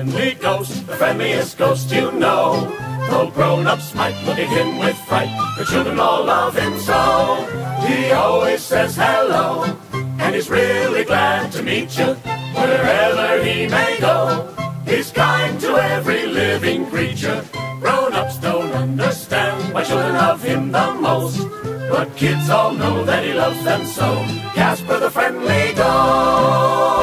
friendly 0.00 0.34
ghost, 0.40 0.86
the 0.86 0.96
friendliest 0.96 1.58
ghost 1.58 1.92
you 1.92 2.10
know. 2.12 2.74
Though 3.10 3.30
grown-ups 3.30 3.94
might 3.94 4.16
look 4.24 4.38
at 4.38 4.48
him 4.48 4.78
with 4.78 4.96
fright, 4.96 5.28
the 5.58 5.64
children 5.66 6.00
all 6.00 6.24
love 6.24 6.56
him 6.56 6.78
so. 6.78 7.44
He 7.86 8.10
always 8.10 8.62
says 8.62 8.96
hello, 8.96 9.76
and 9.92 10.34
he's 10.34 10.48
really 10.48 11.04
glad 11.04 11.52
to 11.52 11.62
meet 11.62 11.98
you, 11.98 12.14
wherever 12.54 13.44
he 13.44 13.66
may 13.68 13.98
go. 14.00 14.48
He's 14.86 15.10
kind 15.10 15.60
to 15.60 15.76
every 15.76 16.24
living 16.24 16.86
creature. 16.86 17.44
Grown-ups 17.80 18.38
don't 18.38 18.72
understand 18.72 19.74
why 19.74 19.84
children 19.84 20.14
love 20.14 20.42
him 20.42 20.72
the 20.72 20.94
most. 20.94 21.46
But 21.90 22.16
kids 22.16 22.48
all 22.48 22.72
know 22.72 23.04
that 23.04 23.22
he 23.22 23.34
loves 23.34 23.62
them 23.64 23.84
so. 23.84 24.24
Casper 24.54 24.98
the 24.98 25.10
Friendly 25.10 25.74
Ghost. 25.74 26.99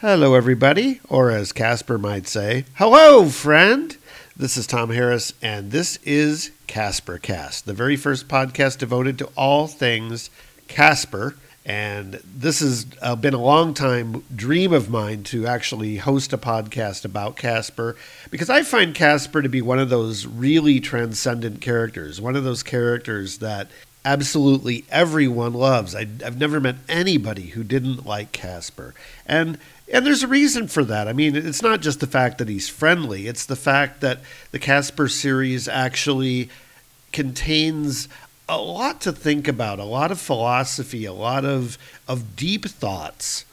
Hello, 0.00 0.32
everybody, 0.32 0.98
or 1.10 1.30
as 1.30 1.52
Casper 1.52 1.98
might 1.98 2.26
say, 2.26 2.64
hello, 2.76 3.28
friend. 3.28 3.98
This 4.34 4.56
is 4.56 4.66
Tom 4.66 4.88
Harris, 4.88 5.34
and 5.42 5.72
this 5.72 5.98
is 6.04 6.52
Casper 6.66 7.18
Cast, 7.18 7.66
the 7.66 7.74
very 7.74 7.96
first 7.96 8.26
podcast 8.26 8.78
devoted 8.78 9.18
to 9.18 9.28
all 9.36 9.66
things 9.66 10.30
Casper. 10.68 11.36
And 11.66 12.14
this 12.24 12.60
has 12.60 12.86
uh, 13.02 13.14
been 13.14 13.34
a 13.34 13.42
long 13.42 13.74
time 13.74 14.24
dream 14.34 14.72
of 14.72 14.88
mine 14.88 15.22
to 15.24 15.46
actually 15.46 15.98
host 15.98 16.32
a 16.32 16.38
podcast 16.38 17.04
about 17.04 17.36
Casper 17.36 17.94
because 18.30 18.48
I 18.48 18.62
find 18.62 18.94
Casper 18.94 19.42
to 19.42 19.50
be 19.50 19.60
one 19.60 19.78
of 19.78 19.90
those 19.90 20.24
really 20.24 20.80
transcendent 20.80 21.60
characters, 21.60 22.22
one 22.22 22.36
of 22.36 22.44
those 22.44 22.62
characters 22.62 23.36
that 23.38 23.68
absolutely 24.04 24.84
everyone 24.90 25.52
loves. 25.52 25.94
I, 25.94 26.06
have 26.22 26.38
never 26.38 26.60
met 26.60 26.76
anybody 26.88 27.48
who 27.48 27.64
didn't 27.64 28.06
like 28.06 28.32
Casper. 28.32 28.94
And 29.26 29.58
and 29.92 30.06
there's 30.06 30.22
a 30.22 30.28
reason 30.28 30.68
for 30.68 30.84
that. 30.84 31.08
I 31.08 31.12
mean, 31.12 31.34
it's 31.34 31.62
not 31.62 31.80
just 31.80 31.98
the 31.98 32.06
fact 32.06 32.38
that 32.38 32.48
he's 32.48 32.68
friendly, 32.68 33.26
it's 33.26 33.44
the 33.44 33.56
fact 33.56 34.00
that 34.00 34.20
the 34.52 34.58
Casper 34.58 35.08
series 35.08 35.66
actually 35.66 36.48
contains 37.12 38.08
a 38.48 38.58
lot 38.58 39.00
to 39.00 39.12
think 39.12 39.48
about, 39.48 39.78
a 39.78 39.84
lot 39.84 40.12
of 40.12 40.20
philosophy, 40.20 41.04
a 41.04 41.12
lot 41.12 41.44
of 41.44 41.76
of 42.06 42.36
deep 42.36 42.66
thoughts 42.66 43.44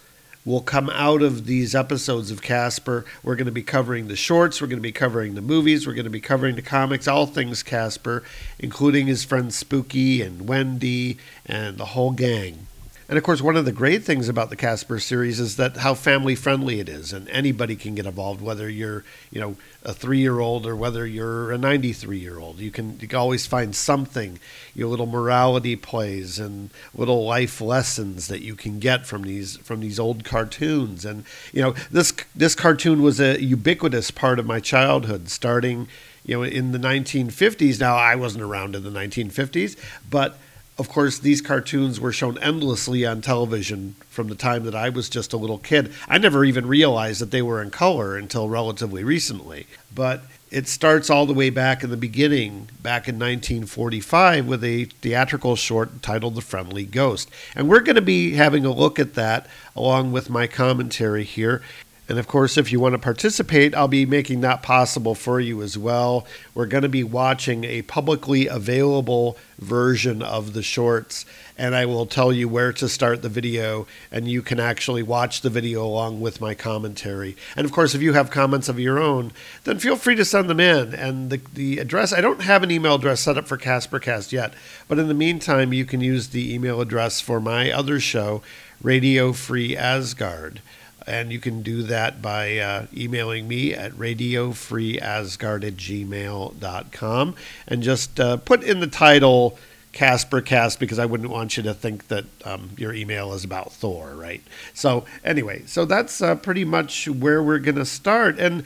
will 0.47 0.61
come 0.61 0.89
out 0.91 1.21
of 1.21 1.45
these 1.45 1.75
episodes 1.75 2.31
of 2.31 2.41
Casper. 2.41 3.03
We're 3.21 3.35
going 3.35 3.47
to 3.47 3.51
be 3.51 3.63
covering 3.63 4.07
the 4.07 4.15
shorts, 4.15 4.61
we're 4.61 4.67
going 4.67 4.77
to 4.77 4.81
be 4.81 4.93
covering 4.93 5.35
the 5.35 5.41
movies, 5.41 5.85
we're 5.85 5.93
going 5.93 6.05
to 6.05 6.09
be 6.09 6.21
covering 6.21 6.55
the 6.55 6.61
comics, 6.61 7.05
all 7.05 7.25
things 7.25 7.63
Casper, 7.63 8.23
including 8.57 9.07
his 9.07 9.25
friend 9.25 9.53
Spooky 9.53 10.21
and 10.21 10.47
Wendy 10.47 11.17
and 11.45 11.77
the 11.77 11.87
whole 11.87 12.11
gang. 12.11 12.67
And 13.09 13.17
of 13.17 13.23
course, 13.23 13.41
one 13.41 13.55
of 13.55 13.63
the 13.63 13.71
great 13.71 14.03
things 14.03 14.27
about 14.27 14.49
the 14.49 14.57
Casper 14.57 14.99
series 14.99 15.39
is 15.39 15.55
that 15.55 15.77
how 15.77 15.93
family 15.93 16.35
friendly 16.35 16.81
it 16.81 16.89
is, 16.89 17.13
and 17.13 17.29
anybody 17.29 17.77
can 17.77 17.95
get 17.95 18.05
involved, 18.05 18.41
whether 18.41 18.69
you're, 18.69 19.05
you 19.31 19.39
know, 19.39 19.55
a 19.83 19.93
three-year-old 19.93 20.65
or 20.65 20.75
whether 20.75 21.07
you're 21.07 21.53
a 21.53 21.57
93-year-old. 21.57 22.59
You 22.59 22.69
can 22.69 22.99
you 22.99 23.07
can 23.07 23.17
always 23.17 23.45
find 23.45 23.73
something, 23.73 24.39
your 24.75 24.89
little 24.89 25.05
morality 25.05 25.77
plays 25.77 26.37
and 26.37 26.69
little 26.93 27.25
life 27.25 27.61
lessons 27.61 28.27
that 28.27 28.41
you 28.41 28.55
can 28.55 28.77
get 28.79 29.05
from 29.05 29.21
these 29.21 29.55
from 29.57 29.79
these 29.79 29.99
old 29.99 30.25
cartoons. 30.25 31.05
And 31.05 31.23
you 31.53 31.61
know, 31.61 31.75
this 31.89 32.11
this 32.35 32.55
cartoon 32.55 33.01
was 33.01 33.21
a 33.21 33.41
ubiquitous 33.41 34.11
part 34.11 34.37
of 34.37 34.45
my 34.45 34.59
childhood, 34.59 35.29
starting, 35.29 35.87
you 36.25 36.35
know, 36.35 36.43
in 36.43 36.73
the 36.73 36.79
1950s. 36.79 37.79
Now 37.79 37.95
I 37.95 38.15
wasn't 38.15 38.43
around 38.43 38.75
in 38.75 38.83
the 38.83 38.89
1950s, 38.89 39.77
but 40.09 40.37
of 40.79 40.89
course, 40.89 41.17
these 41.17 41.41
cartoons 41.41 41.99
were 41.99 42.11
shown 42.11 42.37
endlessly 42.37 43.05
on 43.05 43.21
television 43.21 43.95
from 44.09 44.27
the 44.27 44.35
time 44.35 44.63
that 44.65 44.75
I 44.75 44.89
was 44.89 45.09
just 45.09 45.33
a 45.33 45.37
little 45.37 45.57
kid. 45.57 45.91
I 46.07 46.17
never 46.17 46.45
even 46.45 46.67
realized 46.67 47.19
that 47.21 47.31
they 47.31 47.41
were 47.41 47.61
in 47.61 47.71
color 47.71 48.15
until 48.15 48.47
relatively 48.47 49.03
recently. 49.03 49.65
But 49.93 50.23
it 50.51 50.67
starts 50.67 51.09
all 51.09 51.25
the 51.25 51.33
way 51.33 51.49
back 51.49 51.83
in 51.83 51.89
the 51.89 51.97
beginning, 51.97 52.69
back 52.81 53.07
in 53.07 53.15
1945, 53.15 54.47
with 54.47 54.63
a 54.63 54.85
theatrical 54.85 55.55
short 55.55 56.01
titled 56.01 56.35
The 56.35 56.41
Friendly 56.41 56.85
Ghost. 56.85 57.29
And 57.55 57.67
we're 57.67 57.81
going 57.81 57.95
to 57.95 58.01
be 58.01 58.33
having 58.33 58.65
a 58.65 58.71
look 58.71 58.99
at 58.99 59.15
that 59.15 59.47
along 59.75 60.11
with 60.11 60.29
my 60.29 60.47
commentary 60.47 61.23
here. 61.23 61.61
And 62.09 62.17
of 62.17 62.27
course, 62.27 62.57
if 62.57 62.71
you 62.71 62.79
want 62.79 62.93
to 62.93 62.99
participate, 62.99 63.75
I'll 63.75 63.89
be 63.89 64.05
making 64.05 64.41
that 64.41 64.63
possible 64.63 65.13
for 65.13 65.41
you 65.41 65.61
as 65.61 65.77
well. 65.77 66.25
We're 66.53 66.65
going 66.65 66.83
to 66.83 66.89
be 66.89 67.03
watching 67.03 67.65
a 67.65 67.81
publicly 67.81 68.47
available 68.47 69.37
version 69.59 70.21
of 70.21 70.53
the 70.53 70.63
shorts, 70.63 71.25
and 71.57 71.75
I 71.75 71.85
will 71.85 72.05
tell 72.05 72.31
you 72.31 72.47
where 72.47 72.71
to 72.73 72.87
start 72.87 73.23
the 73.23 73.29
video, 73.29 73.87
and 74.09 74.27
you 74.27 74.41
can 74.41 74.59
actually 74.59 75.03
watch 75.03 75.41
the 75.41 75.49
video 75.49 75.83
along 75.83 76.21
with 76.21 76.39
my 76.39 76.53
commentary. 76.53 77.35
And 77.57 77.65
of 77.65 77.73
course, 77.73 77.93
if 77.93 78.01
you 78.01 78.13
have 78.13 78.31
comments 78.31 78.69
of 78.69 78.79
your 78.79 78.99
own, 78.99 79.33
then 79.65 79.79
feel 79.79 79.97
free 79.97 80.15
to 80.15 80.23
send 80.23 80.49
them 80.49 80.61
in. 80.61 80.93
And 80.93 81.29
the, 81.29 81.41
the 81.53 81.79
address, 81.79 82.13
I 82.13 82.21
don't 82.21 82.41
have 82.41 82.63
an 82.63 82.71
email 82.71 82.95
address 82.95 83.21
set 83.21 83.37
up 83.37 83.47
for 83.47 83.57
CasperCast 83.57 84.31
yet, 84.31 84.53
but 84.87 84.99
in 84.99 85.09
the 85.09 85.13
meantime, 85.13 85.73
you 85.73 85.83
can 85.83 85.99
use 85.99 86.29
the 86.29 86.53
email 86.53 86.79
address 86.79 87.19
for 87.19 87.41
my 87.41 87.69
other 87.69 87.99
show, 87.99 88.41
Radio 88.81 89.33
Free 89.33 89.75
Asgard 89.75 90.61
and 91.07 91.31
you 91.31 91.39
can 91.39 91.63
do 91.63 91.83
that 91.83 92.21
by 92.21 92.57
uh, 92.57 92.85
emailing 92.95 93.47
me 93.47 93.73
at 93.73 93.93
radiofreeasgard 93.93 95.65
at 95.65 95.77
gmail.com 95.77 97.35
and 97.67 97.83
just 97.83 98.19
uh, 98.19 98.37
put 98.37 98.63
in 98.63 98.79
the 98.79 98.87
title 98.87 99.57
Casper 99.93 100.41
Cast 100.41 100.79
because 100.79 100.99
I 100.99 101.05
wouldn't 101.05 101.29
want 101.29 101.57
you 101.57 101.63
to 101.63 101.73
think 101.73 102.07
that 102.09 102.25
um, 102.45 102.69
your 102.77 102.93
email 102.93 103.33
is 103.33 103.43
about 103.43 103.71
Thor, 103.71 104.13
right? 104.15 104.43
So, 104.73 105.05
anyway, 105.23 105.63
so 105.65 105.85
that's 105.85 106.21
uh, 106.21 106.35
pretty 106.35 106.65
much 106.65 107.07
where 107.07 107.41
we're 107.41 107.57
going 107.57 107.75
to 107.77 107.85
start. 107.85 108.37
And 108.37 108.63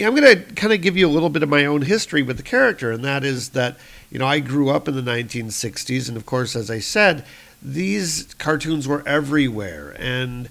I'm 0.00 0.16
going 0.16 0.36
to 0.36 0.54
kind 0.54 0.72
of 0.72 0.80
give 0.80 0.96
you 0.96 1.06
a 1.06 1.10
little 1.10 1.28
bit 1.28 1.42
of 1.42 1.48
my 1.48 1.64
own 1.64 1.82
history 1.82 2.22
with 2.22 2.38
the 2.38 2.42
character, 2.42 2.90
and 2.90 3.04
that 3.04 3.24
is 3.24 3.50
that, 3.50 3.76
you 4.10 4.18
know, 4.18 4.26
I 4.26 4.40
grew 4.40 4.70
up 4.70 4.88
in 4.88 4.96
the 4.96 5.02
1960s, 5.02 6.08
and 6.08 6.16
of 6.16 6.26
course, 6.26 6.56
as 6.56 6.70
I 6.70 6.80
said, 6.80 7.24
these 7.60 8.34
cartoons 8.34 8.88
were 8.88 9.06
everywhere. 9.06 9.94
And 9.98 10.48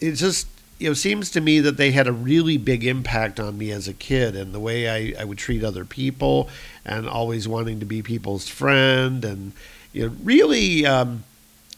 it 0.00 0.12
just 0.12 0.46
you 0.78 0.88
know 0.88 0.94
seems 0.94 1.30
to 1.30 1.40
me 1.40 1.60
that 1.60 1.76
they 1.76 1.92
had 1.92 2.06
a 2.06 2.12
really 2.12 2.56
big 2.56 2.84
impact 2.84 3.38
on 3.38 3.58
me 3.58 3.70
as 3.70 3.86
a 3.86 3.92
kid 3.92 4.34
and 4.34 4.54
the 4.54 4.60
way 4.60 4.88
I, 4.88 5.20
I 5.20 5.24
would 5.24 5.38
treat 5.38 5.62
other 5.62 5.84
people 5.84 6.48
and 6.84 7.08
always 7.08 7.46
wanting 7.46 7.80
to 7.80 7.86
be 7.86 8.02
people's 8.02 8.48
friend 8.48 9.24
and 9.24 9.52
you 9.92 10.06
know 10.06 10.16
really 10.22 10.86
um, 10.86 11.24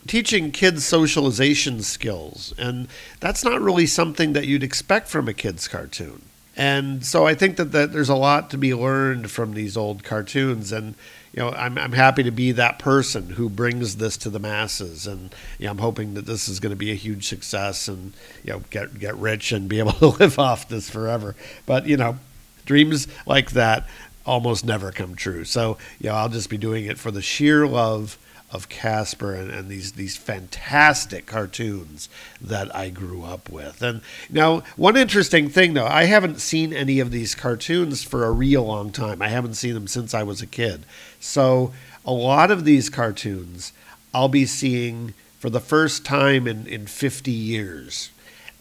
teaching 0.06 0.50
kids 0.50 0.84
socialization 0.84 1.82
skills. 1.82 2.52
And 2.58 2.88
that's 3.20 3.44
not 3.44 3.60
really 3.60 3.86
something 3.86 4.32
that 4.32 4.46
you'd 4.46 4.62
expect 4.62 5.08
from 5.08 5.28
a 5.28 5.32
kids 5.32 5.68
cartoon. 5.68 6.22
And 6.56 7.04
so 7.04 7.26
I 7.26 7.34
think 7.34 7.56
that, 7.56 7.72
that 7.72 7.92
there's 7.92 8.08
a 8.08 8.14
lot 8.14 8.50
to 8.50 8.58
be 8.58 8.74
learned 8.74 9.30
from 9.30 9.54
these 9.54 9.76
old 9.76 10.04
cartoons. 10.04 10.72
And 10.72 10.94
you 11.32 11.42
know, 11.42 11.50
I'm, 11.50 11.78
I'm 11.78 11.92
happy 11.92 12.22
to 12.24 12.30
be 12.30 12.52
that 12.52 12.78
person 12.78 13.30
who 13.30 13.48
brings 13.48 13.96
this 13.96 14.16
to 14.18 14.30
the 14.30 14.38
masses, 14.38 15.06
and 15.06 15.34
you 15.58 15.64
know, 15.64 15.72
I'm 15.72 15.78
hoping 15.78 16.14
that 16.14 16.26
this 16.26 16.48
is 16.48 16.60
going 16.60 16.70
to 16.70 16.76
be 16.76 16.90
a 16.90 16.96
huge 16.96 17.26
success, 17.26 17.88
and 17.88 18.12
you 18.44 18.52
know, 18.52 18.62
get 18.70 18.98
get 18.98 19.16
rich 19.16 19.50
and 19.52 19.68
be 19.68 19.78
able 19.78 19.92
to 19.94 20.08
live 20.08 20.38
off 20.38 20.68
this 20.68 20.90
forever. 20.90 21.34
But 21.64 21.86
you 21.86 21.96
know, 21.96 22.18
dreams 22.66 23.08
like 23.26 23.52
that 23.52 23.88
almost 24.26 24.64
never 24.64 24.92
come 24.92 25.14
true. 25.14 25.44
So 25.44 25.78
you 25.98 26.10
know, 26.10 26.16
I'll 26.16 26.28
just 26.28 26.50
be 26.50 26.58
doing 26.58 26.84
it 26.84 26.98
for 26.98 27.10
the 27.10 27.22
sheer 27.22 27.66
love 27.66 28.18
of 28.52 28.68
Casper 28.68 29.34
and, 29.34 29.50
and 29.50 29.68
these 29.68 29.92
these 29.92 30.16
fantastic 30.16 31.26
cartoons 31.26 32.08
that 32.40 32.74
I 32.76 32.90
grew 32.90 33.24
up 33.24 33.48
with. 33.50 33.82
And 33.82 34.02
now, 34.30 34.62
one 34.76 34.96
interesting 34.96 35.48
thing 35.48 35.74
though, 35.74 35.86
I 35.86 36.04
haven't 36.04 36.40
seen 36.40 36.72
any 36.72 37.00
of 37.00 37.10
these 37.10 37.34
cartoons 37.34 38.02
for 38.04 38.24
a 38.24 38.30
real 38.30 38.64
long 38.64 38.92
time. 38.92 39.22
I 39.22 39.28
haven't 39.28 39.54
seen 39.54 39.74
them 39.74 39.86
since 39.86 40.12
I 40.12 40.22
was 40.22 40.42
a 40.42 40.46
kid. 40.46 40.84
So 41.18 41.72
a 42.04 42.12
lot 42.12 42.50
of 42.50 42.64
these 42.64 42.90
cartoons 42.90 43.72
I'll 44.14 44.28
be 44.28 44.44
seeing 44.44 45.14
for 45.38 45.48
the 45.48 45.60
first 45.60 46.04
time 46.04 46.46
in, 46.46 46.66
in 46.66 46.86
50 46.86 47.30
years. 47.30 48.10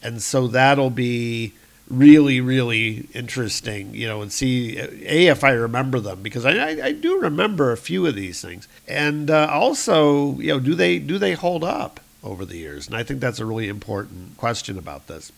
And 0.02 0.22
so 0.22 0.48
that'll 0.48 0.90
be 0.90 1.52
really, 1.92 2.40
really 2.40 3.06
interesting, 3.14 3.94
you 3.94 4.08
know, 4.08 4.22
and 4.22 4.32
see 4.32 4.78
a 4.78 5.28
if 5.28 5.44
I 5.44 5.50
remember 5.50 6.00
them 6.00 6.22
because 6.22 6.44
I, 6.44 6.52
I, 6.52 6.86
I 6.86 6.92
do 6.92 7.20
remember 7.20 7.70
a 7.70 7.76
few 7.76 8.06
of 8.06 8.14
these 8.14 8.40
things, 8.40 8.66
and 8.88 9.30
uh, 9.30 9.48
also, 9.50 10.38
you 10.38 10.48
know, 10.48 10.60
do 10.60 10.74
they 10.74 10.98
do 10.98 11.18
they 11.18 11.34
hold 11.34 11.62
up 11.62 12.00
over 12.24 12.44
the 12.44 12.56
years? 12.56 12.86
And 12.86 12.96
I 12.96 13.02
think 13.02 13.20
that's 13.20 13.38
a 13.38 13.46
really 13.46 13.68
important 13.68 14.36
question 14.38 14.78
about 14.78 15.06
this. 15.06 15.30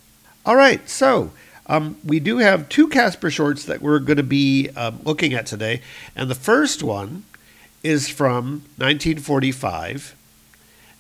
All 0.46 0.56
right, 0.56 0.88
so. 0.88 1.32
Um, 1.66 1.96
we 2.04 2.20
do 2.20 2.36
have 2.36 2.68
two 2.68 2.88
Casper 2.88 3.30
shorts 3.30 3.64
that 3.64 3.80
we're 3.80 3.98
going 3.98 4.18
to 4.18 4.22
be 4.22 4.68
um, 4.76 5.00
looking 5.02 5.32
at 5.32 5.46
today, 5.46 5.80
and 6.14 6.30
the 6.30 6.34
first 6.34 6.82
one 6.82 7.24
is 7.82 8.10
from 8.10 8.64
1945 8.76 10.14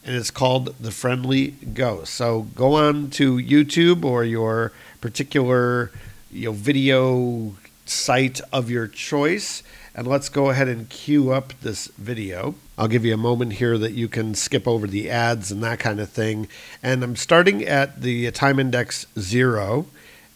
and 0.04 0.14
it's 0.14 0.30
called 0.30 0.74
The 0.78 0.90
Friendly 0.90 1.52
Ghost. 1.72 2.14
So 2.14 2.42
go 2.54 2.74
on 2.74 3.10
to 3.10 3.36
YouTube 3.36 4.04
or 4.04 4.22
your 4.22 4.72
particular 5.04 5.90
you 6.32 6.46
know 6.46 6.52
video 6.52 7.54
site 7.84 8.40
of 8.50 8.70
your 8.70 8.88
choice 8.88 9.62
And 9.94 10.06
let's 10.06 10.30
go 10.30 10.48
ahead 10.50 10.66
and 10.66 10.88
cue 10.88 11.30
up 11.30 11.52
this 11.60 11.86
video. 11.98 12.56
I'll 12.76 12.88
give 12.88 13.04
you 13.04 13.14
a 13.14 13.18
moment 13.18 13.52
here 13.54 13.78
that 13.78 13.92
you 13.92 14.08
can 14.08 14.34
skip 14.34 14.66
over 14.66 14.88
the 14.88 15.08
ads 15.08 15.52
and 15.52 15.62
that 15.62 15.78
kind 15.78 16.00
of 16.00 16.08
thing. 16.10 16.48
And 16.82 17.04
I'm 17.04 17.14
starting 17.14 17.62
at 17.64 18.00
the 18.00 18.30
time 18.32 18.58
index 18.58 19.06
zero, 19.16 19.86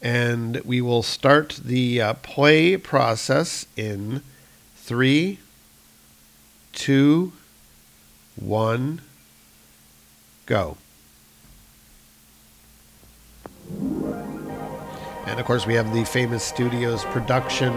and 0.00 0.60
we 0.64 0.80
will 0.80 1.02
start 1.02 1.58
the 1.64 2.00
uh, 2.00 2.14
play 2.14 2.76
process 2.76 3.66
in 3.74 4.22
three, 4.76 5.40
two, 6.72 7.32
one, 8.36 9.00
go. 10.46 10.76
And 15.28 15.38
of 15.38 15.44
course, 15.44 15.66
we 15.66 15.74
have 15.74 15.92
the 15.92 16.04
Famous 16.04 16.42
Studios 16.42 17.04
production 17.04 17.72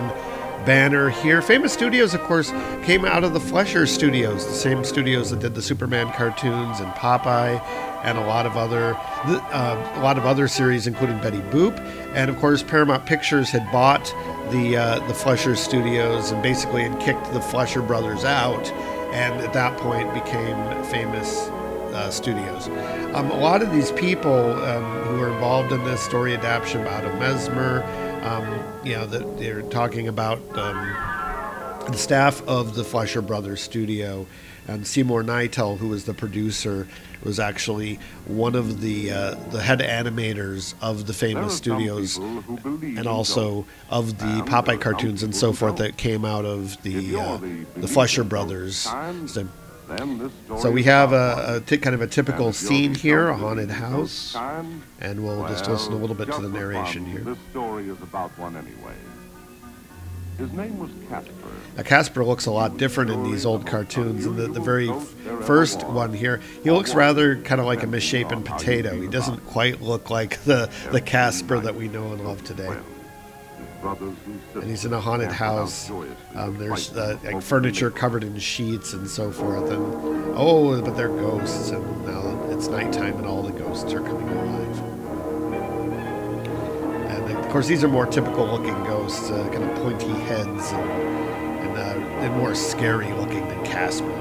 banner 0.65 1.09
here. 1.09 1.42
Famous 1.42 1.74
Studios, 1.74 2.13
of 2.13 2.21
course, 2.21 2.51
came 2.83 3.03
out 3.03 3.24
of 3.24 3.33
the 3.33 3.39
Fleischer 3.39 3.86
Studios, 3.86 4.48
the 4.48 4.53
same 4.53 4.83
studios 4.86 5.31
that 5.31 5.39
did 5.39 5.53
the 5.53 5.62
Superman 5.62 6.12
cartoons 6.13 6.80
and 6.80 6.92
Popeye, 6.94 7.62
and 8.03 8.18
a 8.18 8.21
lot 8.21 8.45
of 8.45 8.56
other 8.56 8.95
uh, 8.95 9.94
a 9.95 10.01
lot 10.01 10.18
of 10.18 10.25
other 10.25 10.48
series, 10.48 10.88
including 10.88 11.19
Betty 11.19 11.42
Boop. 11.51 11.77
And 12.13 12.30
of 12.30 12.38
course, 12.38 12.63
Paramount 12.63 13.06
Pictures 13.06 13.50
had 13.50 13.69
bought 13.71 14.06
the 14.51 14.77
uh, 14.77 15.07
the 15.07 15.13
Fleischer 15.13 15.56
Studios 15.56 16.31
and 16.31 16.42
basically 16.42 16.83
had 16.83 17.00
kicked 17.01 17.33
the 17.33 17.42
Fleischer 17.42 17.81
brothers 17.81 18.24
out, 18.24 18.71
and 19.12 19.42
at 19.42 19.53
that 19.53 19.77
point 19.77 20.13
became 20.13 20.56
Famous 20.86 21.50
uh, 21.93 22.09
studios. 22.09 22.67
Um, 23.13 23.31
a 23.31 23.38
lot 23.38 23.61
of 23.61 23.71
these 23.71 23.91
people 23.91 24.33
um, 24.63 24.83
who 25.03 25.21
are 25.21 25.31
involved 25.31 25.71
in 25.71 25.83
this 25.83 26.01
story 26.01 26.33
adaptation 26.33 26.81
about 26.81 27.05
a 27.05 27.09
Messmer, 27.09 27.83
um, 28.23 28.63
you 28.85 28.93
know, 28.95 29.05
that 29.05 29.38
they're 29.38 29.61
talking 29.63 30.07
about 30.07 30.39
um, 30.57 31.85
the 31.91 31.97
staff 31.97 32.41
of 32.47 32.75
the 32.75 32.83
Fleischer 32.83 33.21
Brothers 33.21 33.61
studio. 33.61 34.25
And 34.67 34.85
Seymour 34.85 35.23
Kneitel, 35.23 35.79
who 35.79 35.88
was 35.88 36.05
the 36.05 36.13
producer, 36.13 36.88
was 37.23 37.39
actually 37.39 37.99
one 38.25 38.55
of 38.55 38.79
the 38.79 39.11
uh, 39.11 39.33
the 39.49 39.59
head 39.59 39.79
animators 39.79 40.75
of 40.81 41.07
the 41.07 41.13
famous 41.13 41.57
studios, 41.57 42.17
and 42.17 43.07
also 43.07 43.65
of 43.89 44.19
the 44.19 44.43
Popeye 44.45 44.79
cartoons 44.79 45.23
and 45.23 45.35
so 45.35 45.51
forth 45.51 45.77
that 45.77 45.97
came 45.97 46.23
out 46.25 46.45
of 46.45 46.81
the 46.83 47.15
uh, 47.15 47.39
the 47.75 47.88
Fleischer 47.88 48.23
Brothers. 48.23 48.88
So 49.25 49.47
so 50.59 50.71
we 50.71 50.83
have 50.83 51.13
a, 51.13 51.63
kind 51.67 51.93
of 51.93 52.01
a 52.01 52.07
typical 52.07 52.53
scene 52.53 52.93
here, 52.93 53.29
a 53.29 53.38
haunted 53.38 53.69
house, 53.69 54.35
and 54.99 55.23
we'll 55.23 55.47
just 55.47 55.67
listen 55.67 55.93
a 55.93 55.97
little 55.97 56.15
bit 56.15 56.31
to 56.31 56.41
the 56.41 56.49
narration 56.49 57.05
here. 57.05 57.21
This 57.21 57.38
story 57.51 57.89
is 57.89 58.01
about 58.01 58.38
one 58.38 58.55
anyway. 58.55 58.93
His 60.38 60.51
name 60.53 60.79
was 60.79 60.89
Casper. 61.07 61.31
Now, 61.77 61.83
Casper 61.83 62.25
looks 62.25 62.47
a 62.47 62.51
lot 62.51 62.77
different 62.77 63.11
in 63.11 63.23
these 63.23 63.45
old 63.45 63.67
cartoons. 63.67 64.25
In 64.25 64.35
the, 64.35 64.47
the 64.47 64.59
very 64.59 64.91
first 65.43 65.83
one 65.83 66.13
here, 66.13 66.41
he 66.63 66.71
looks 66.71 66.95
rather 66.95 67.35
kind 67.43 67.61
of 67.61 67.67
like 67.67 67.83
a 67.83 67.88
misshapen 67.88 68.41
potato. 68.41 68.99
He 68.99 69.07
doesn't 69.07 69.45
quite 69.45 69.81
look 69.81 70.09
like 70.09 70.41
the, 70.43 70.71
the 70.91 70.99
Casper 71.01 71.59
that 71.59 71.75
we 71.75 71.88
know 71.89 72.11
and 72.13 72.25
love 72.25 72.43
today. 72.43 72.75
And 73.83 74.63
he's 74.63 74.86
in 74.86 74.94
a 74.94 75.00
haunted 75.00 75.31
house. 75.31 75.89
Um, 76.36 76.57
there's 76.57 76.95
uh, 76.95 77.18
like 77.24 77.42
furniture 77.42 77.89
covered 77.89 78.24
in 78.24 78.38
sheets 78.38 78.94
and 78.94 79.07
so 79.10 79.31
forth. 79.31 79.72
And 79.72 80.33
oh, 80.36 80.80
but 80.81 80.95
they're 80.95 81.07
ghosts, 81.10 81.69
and 81.72 82.06
now 82.06 82.51
it's 82.51 82.68
nighttime, 82.68 83.16
and 83.18 83.25
all 83.25 83.42
the 83.42 83.51
ghosts 83.51 83.92
are 83.94 84.01
coming 84.01 84.30
alive. 84.30 84.80
And 87.10 87.38
of 87.38 87.50
course, 87.50 87.68
these 87.68 87.83
are 87.83 87.88
more 87.88 88.06
typical-looking 88.06 88.83
ghosts, 88.83 89.30
uh, 89.31 89.50
kind 89.51 89.63
of 89.63 89.75
pointy 89.78 90.07
heads, 90.07 90.72
and, 90.72 90.92
and, 91.62 91.77
uh, 91.77 92.24
and 92.24 92.36
more 92.38 92.54
scary-looking 92.54 93.48
than 93.48 93.66
Casper. 93.66 94.12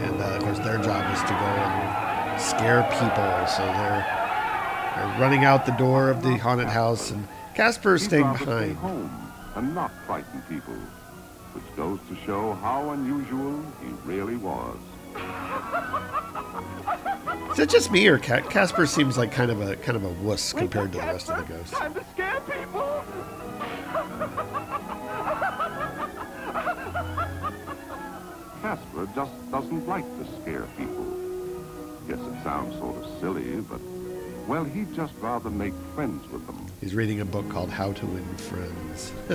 And 0.00 0.20
uh, 0.20 0.24
of 0.24 0.42
course, 0.42 0.58
their 0.58 0.78
job 0.78 1.12
is 1.14 1.20
to 1.22 1.28
go 1.28 1.34
and 1.34 2.40
scare 2.40 2.82
people. 2.92 3.46
So 3.46 3.62
they're, 3.62 4.04
they're 4.96 5.20
running 5.20 5.44
out 5.44 5.66
the 5.66 5.72
door 5.72 6.10
of 6.10 6.22
the 6.22 6.36
haunted 6.36 6.68
house 6.68 7.10
and 7.10 7.28
Casper 7.54 7.94
is 7.94 8.04
staying 8.04 8.32
behind. 8.32 8.76
home 8.76 9.32
and 9.56 9.74
not 9.74 9.90
frighten 10.06 10.42
people, 10.48 10.74
which 11.52 11.76
goes 11.76 11.98
to 12.08 12.16
show 12.24 12.54
how 12.54 12.90
unusual 12.90 13.62
he 13.82 13.88
really 14.04 14.36
was. 14.36 14.76
Is 17.52 17.58
it 17.58 17.68
just 17.68 17.90
me, 17.90 18.06
or 18.06 18.18
Ca- 18.18 18.42
Casper 18.48 18.86
seems 18.86 19.18
like 19.18 19.32
kind 19.32 19.50
of 19.50 19.60
a 19.60 19.76
kind 19.76 19.96
of 19.96 20.04
a 20.04 20.08
wuss 20.22 20.52
compared 20.52 20.92
to 20.92 20.98
the 20.98 21.04
rest 21.04 21.28
of 21.30 21.46
the 21.46 21.52
ghosts? 21.52 21.72
Time 21.72 21.94
to 21.94 22.04
scare 22.12 22.40
people! 22.40 23.04
Casper 28.62 29.08
just 29.14 29.50
doesn't 29.50 29.86
like 29.86 30.04
to 30.18 30.24
scare 30.42 30.66
people. 30.78 31.16
Guess 32.08 32.18
it 32.20 32.44
sounds 32.44 32.76
sort 32.78 32.96
of 32.96 33.20
silly, 33.20 33.60
but, 33.60 33.80
well, 34.50 34.64
he'd 34.64 34.92
just 34.92 35.14
rather 35.20 35.48
make 35.48 35.72
friends 35.94 36.28
with 36.32 36.44
them. 36.44 36.66
He's 36.80 36.92
reading 36.92 37.20
a 37.20 37.24
book 37.24 37.48
called 37.48 37.70
How 37.70 37.92
to 37.92 38.04
Win 38.04 38.24
Friends. 38.36 39.12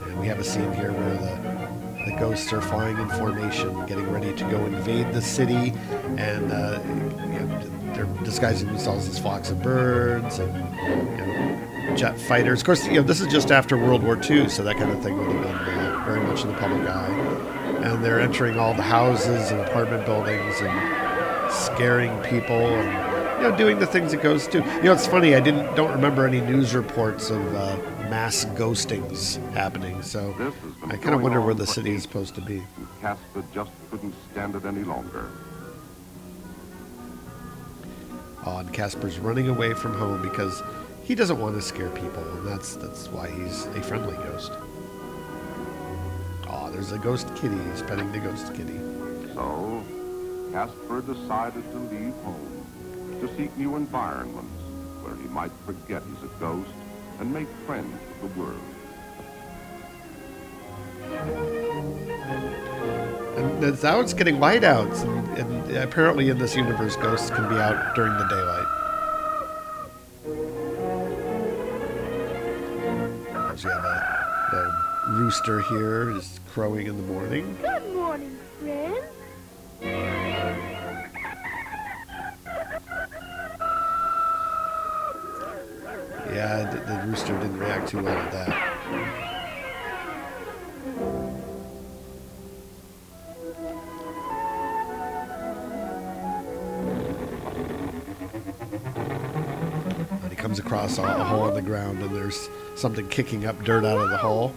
and 0.00 0.20
we 0.20 0.28
have 0.28 0.38
a 0.38 0.44
scene 0.44 0.72
here 0.74 0.92
where 0.92 1.14
the, 1.14 2.12
the 2.12 2.16
ghosts 2.20 2.52
are 2.52 2.60
flying 2.60 2.96
in 2.98 3.08
formation, 3.08 3.84
getting 3.86 4.08
ready 4.12 4.32
to 4.32 4.44
go 4.44 4.64
invade 4.64 5.12
the 5.12 5.20
city, 5.20 5.74
and 6.16 6.52
uh, 6.52 6.80
you 6.86 7.40
know, 7.40 7.92
they're 7.92 8.06
disguising 8.22 8.68
themselves 8.68 9.08
as 9.08 9.18
flocks 9.18 9.50
of 9.50 9.60
birds 9.64 10.38
and 10.38 10.54
you 10.54 11.16
know, 11.26 11.96
jet 11.96 12.16
fighters. 12.16 12.60
Of 12.60 12.66
course, 12.66 12.86
you 12.86 12.92
know 12.92 13.02
this 13.02 13.20
is 13.20 13.26
just 13.26 13.50
after 13.50 13.76
World 13.76 14.04
War 14.04 14.16
II, 14.22 14.48
so 14.48 14.62
that 14.62 14.76
kind 14.76 14.92
of 14.92 15.02
thing 15.02 15.18
would 15.18 15.26
have 15.34 15.66
been 15.66 15.78
uh, 15.78 16.04
very 16.06 16.20
much 16.20 16.42
in 16.42 16.46
the 16.52 16.54
public 16.58 16.88
eye. 16.88 17.39
And 17.82 18.04
they're 18.04 18.20
entering 18.20 18.58
all 18.58 18.74
the 18.74 18.82
houses 18.82 19.50
and 19.50 19.60
apartment 19.60 20.04
buildings 20.04 20.60
and 20.60 21.52
scaring 21.52 22.16
people 22.22 22.56
and 22.56 23.42
you 23.42 23.48
know 23.48 23.56
doing 23.56 23.78
the 23.78 23.86
things 23.86 24.12
it 24.12 24.22
goes 24.22 24.46
to. 24.48 24.58
You 24.58 24.82
know, 24.82 24.92
it's 24.92 25.06
funny. 25.06 25.34
I 25.34 25.40
didn't 25.40 25.74
don't 25.74 25.90
remember 25.92 26.26
any 26.26 26.40
news 26.40 26.74
reports 26.74 27.30
of 27.30 27.54
uh, 27.54 27.76
mass 28.10 28.44
ghostings 28.44 29.38
happening. 29.52 30.02
So 30.02 30.32
This 30.38 30.54
has 30.54 30.72
been 30.74 30.92
I 30.92 30.96
kind 30.96 31.14
of 31.14 31.22
wonder 31.22 31.40
where 31.40 31.54
the 31.54 31.66
city 31.66 31.92
is 31.94 32.02
supposed 32.02 32.34
to 32.34 32.40
be. 32.42 32.62
Casper 33.00 33.44
just 33.54 33.70
couldn't 33.90 34.14
stand 34.30 34.54
it 34.56 34.64
any 34.64 34.84
longer. 34.84 35.30
Oh, 38.46 38.58
and 38.58 38.72
Casper's 38.72 39.18
running 39.18 39.48
away 39.48 39.74
from 39.74 39.94
home 39.94 40.22
because 40.22 40.62
he 41.02 41.14
doesn't 41.14 41.38
want 41.38 41.54
to 41.56 41.62
scare 41.62 41.90
people, 41.90 42.22
and 42.36 42.46
that's 42.46 42.76
that's 42.76 43.08
why 43.08 43.30
he's 43.30 43.66
a 43.66 43.82
friendly 43.82 44.16
ghost. 44.16 44.52
There's 46.80 46.92
a 46.92 46.98
ghost 46.98 47.28
kitty. 47.36 47.58
He's 47.70 47.82
petting 47.82 48.10
the 48.10 48.20
ghost 48.20 48.54
kitty. 48.54 48.80
So, 49.34 49.84
Casper 50.50 51.02
decided 51.02 51.62
to 51.72 51.78
leave 51.78 52.14
home 52.24 53.18
to 53.20 53.28
seek 53.36 53.54
new 53.58 53.76
environments 53.76 54.62
where 55.02 55.14
he 55.14 55.28
might 55.28 55.50
forget 55.66 56.02
he's 56.08 56.24
a 56.24 56.32
ghost 56.40 56.70
and 57.18 57.34
make 57.34 57.48
friends 57.66 57.94
with 58.22 58.34
the 58.34 58.40
world. 58.40 58.62
And 63.36 63.62
it's- 63.62 63.82
now 63.82 64.00
it's 64.00 64.14
getting 64.14 64.40
light 64.40 64.64
out, 64.64 64.90
and, 65.04 65.68
and 65.68 65.76
apparently 65.76 66.30
in 66.30 66.38
this 66.38 66.56
universe, 66.56 66.96
ghosts 66.96 67.28
can 67.28 67.46
be 67.50 67.56
out 67.56 67.94
during 67.94 68.16
the 68.16 68.24
daylight. 68.24 68.79
Rooster 75.20 75.60
here 75.60 76.16
is 76.16 76.40
crowing 76.48 76.86
in 76.86 76.96
the 76.96 77.02
morning. 77.02 77.54
Good 77.60 77.94
morning, 77.94 78.38
friends. 78.58 79.04
Yeah, 86.32 86.70
the, 86.70 86.78
the 86.90 87.06
rooster 87.06 87.38
didn't 87.38 87.58
react 87.58 87.88
too 87.90 88.02
well 88.02 88.24
to 88.24 88.30
that. 88.34 88.48
And 100.22 100.30
he 100.30 100.36
comes 100.36 100.58
across 100.58 100.96
a, 100.96 101.02
a 101.02 101.24
hole 101.24 101.46
in 101.48 101.54
the 101.54 101.60
ground, 101.60 102.00
and 102.00 102.16
there's 102.16 102.48
something 102.74 103.06
kicking 103.08 103.44
up 103.44 103.62
dirt 103.64 103.84
out 103.84 103.98
of 103.98 104.08
the 104.08 104.16
hole. 104.16 104.54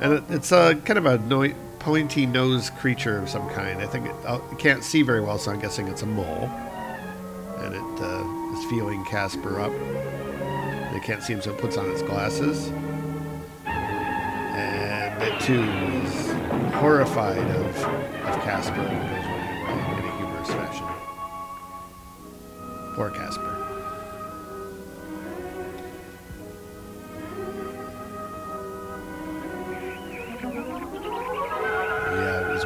And 0.00 0.12
it, 0.12 0.24
it's 0.28 0.52
a 0.52 0.76
kind 0.84 0.98
of 0.98 1.06
a 1.06 1.18
no, 1.18 1.48
pointy 1.78 2.26
nosed 2.26 2.74
creature 2.76 3.18
of 3.18 3.28
some 3.28 3.48
kind. 3.50 3.80
I 3.80 3.86
think 3.86 4.06
it, 4.06 4.14
uh, 4.24 4.38
can't 4.58 4.84
see 4.84 5.02
very 5.02 5.20
well, 5.20 5.38
so 5.38 5.50
I'm 5.50 5.58
guessing 5.58 5.88
it's 5.88 6.02
a 6.02 6.06
mole. 6.06 6.50
And 7.58 7.74
it 7.74 8.02
uh, 8.02 8.58
is 8.58 8.64
feeling 8.70 9.04
Casper 9.04 9.60
up. 9.60 9.72
They 10.92 11.00
can't 11.00 11.22
see 11.22 11.32
him, 11.32 11.42
so 11.42 11.50
it 11.50 11.58
puts 11.58 11.76
on 11.76 11.90
its 11.90 12.02
glasses. 12.02 12.68
And 13.66 15.22
it 15.22 15.40
too 15.40 15.62
is 15.62 16.32
horrified 16.74 17.38
of, 17.38 17.76
of 17.76 18.42
Casper 18.44 18.80
in 18.80 20.04
a 20.04 20.16
humorous 20.16 20.48
fashion. 20.48 20.86
Poor 22.94 23.10
Casper. 23.10 23.57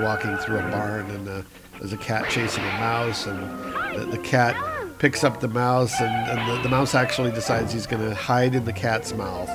Walking 0.03 0.37
through 0.39 0.59
a 0.59 0.71
barn, 0.71 1.11
and 1.11 1.29
uh, 1.29 1.43
there's 1.79 1.93
a 1.93 1.97
cat 1.97 2.29
chasing 2.29 2.65
a 2.65 2.79
mouse, 2.79 3.27
and 3.27 3.41
the, 3.95 4.07
the 4.17 4.19
cat 4.19 4.57
picks 4.99 5.25
up 5.25 5.41
the 5.41 5.49
mouse, 5.49 6.01
and, 6.01 6.31
and 6.31 6.51
the, 6.51 6.63
the 6.63 6.69
mouse 6.69 6.95
actually 6.95 7.33
decides 7.33 7.73
he's 7.73 7.87
going 7.87 8.03
to 8.09 8.15
hide 8.15 8.55
in 8.55 8.65
the 8.65 8.73
cat's 8.73 9.13
mouth 9.15 9.51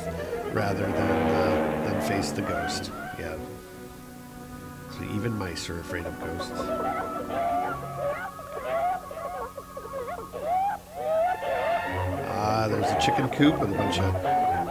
rather 0.54 0.86
than 0.86 0.96
uh, 0.96 1.89
than 1.89 2.01
face 2.01 2.32
the 2.32 2.42
ghost. 2.42 2.92
Yeah. 3.20 3.38
So 4.92 5.04
even 5.16 5.38
mice 5.38 5.70
are 5.70 5.80
afraid 5.80 6.06
of 6.06 6.20
ghosts. 6.20 6.51
Ah, 12.30 12.68
there's 12.70 12.92
a 12.92 13.00
chicken 13.00 13.30
coop 13.30 13.60
with 13.60 13.72
a 13.72 13.75
bunch 13.77 14.00
of 14.00 14.13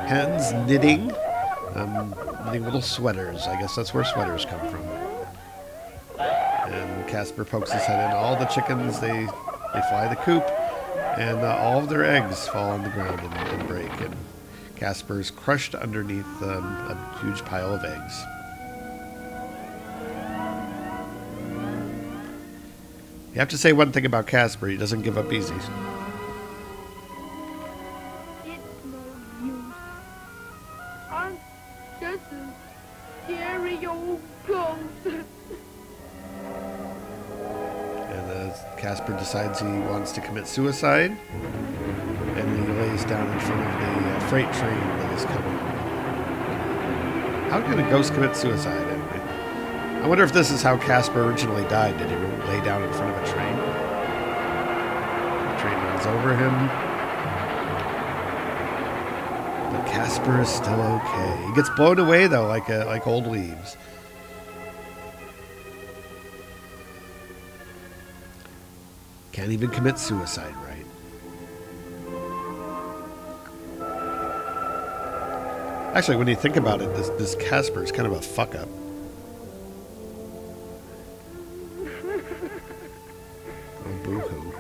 hens 0.07 0.53
knitting, 0.69 1.13
um, 1.75 2.15
knitting 2.45 2.65
little 2.65 2.83
sweaters. 2.83 3.47
I 3.47 3.61
guess 3.61 3.75
that's 3.77 3.93
where 3.93 4.05
sweaters 4.05 4.45
come 4.45 4.61
from. 4.69 4.96
Casper 7.17 7.47
pokes 7.47 7.73
his 7.73 7.81
head 7.81 8.11
in. 8.11 8.15
All 8.15 8.37
the 8.37 8.45
chickens 8.45 9.01
they 9.01 9.27
they 9.73 9.81
fly 9.89 10.07
the 10.07 10.17
coop, 10.17 10.45
and 11.17 11.39
uh, 11.39 11.57
all 11.57 11.79
of 11.79 11.89
their 11.89 12.05
eggs 12.05 12.47
fall 12.47 12.71
on 12.71 12.83
the 12.83 12.91
ground 12.91 13.19
and, 13.21 13.33
and 13.35 13.67
break. 13.67 13.91
And 14.03 14.15
Casper's 14.77 15.31
crushed 15.31 15.75
underneath 15.75 16.27
um, 16.43 16.63
a 16.63 17.19
huge 17.23 17.43
pile 17.47 17.73
of 17.73 17.83
eggs. 17.83 18.23
You 23.33 23.39
have 23.41 23.49
to 23.49 23.57
say 23.57 23.73
one 23.73 23.93
thing 23.93 24.05
about 24.05 24.27
Casper: 24.27 24.67
he 24.67 24.77
doesn't 24.77 25.01
give 25.01 25.17
up 25.17 25.33
easy. 25.33 25.55
Decides 39.27 39.59
he 39.59 39.67
wants 39.67 40.13
to 40.13 40.21
commit 40.21 40.47
suicide, 40.47 41.11
and 41.11 42.59
he 42.61 42.73
lays 42.75 43.05
down 43.07 43.27
in 43.33 43.41
front 43.41 43.61
of 43.61 43.73
the 43.81 44.09
uh, 44.09 44.21
freight 44.29 44.47
train 44.53 44.79
that 44.79 45.19
is 45.19 45.25
coming. 45.25 45.59
How 47.51 47.61
can 47.61 47.81
a 47.81 47.91
ghost 47.91 48.15
commit 48.15 48.37
suicide 48.37 48.87
anyway? 48.87 49.21
I 50.05 50.07
wonder 50.07 50.23
if 50.23 50.33
this 50.33 50.53
is 50.53 50.63
how 50.63 50.79
Casper 50.79 51.25
originally 51.25 51.65
died. 51.65 51.99
Did 51.99 52.09
he 52.09 52.17
lay 52.47 52.65
down 52.65 52.85
in 52.85 52.93
front 52.93 53.17
of 53.17 53.21
a 53.21 53.27
train? 53.27 53.57
The 55.49 55.59
train 55.61 55.75
runs 55.75 56.07
over 56.07 56.37
him. 56.37 56.55
But 59.73 59.91
Casper 59.91 60.41
is 60.41 60.49
still 60.49 60.81
okay. 60.81 61.47
He 61.49 61.55
gets 61.57 61.71
blown 61.71 61.99
away 61.99 62.29
though, 62.29 62.47
like 62.47 62.71
uh, 62.71 62.87
like 62.87 63.09
old 63.09 63.27
leaves. 63.27 63.77
Can't 69.37 69.53
even 69.53 69.69
commit 69.69 69.99
suicide 69.99 70.55
right. 70.65 70.87
Actually, 75.95 76.17
when 76.17 76.27
you 76.27 76.35
think 76.35 76.57
about 76.57 76.81
it, 76.81 76.87
this 76.97 77.11
this 77.11 77.35
Casper 77.35 77.85
is 77.85 77.93
kind 77.93 78.07
of 78.07 78.15
a 78.15 78.23
fuck 78.23 78.55
up. 78.55 78.67
Oh, 83.85 84.05
boo-hoo. 84.05 84.55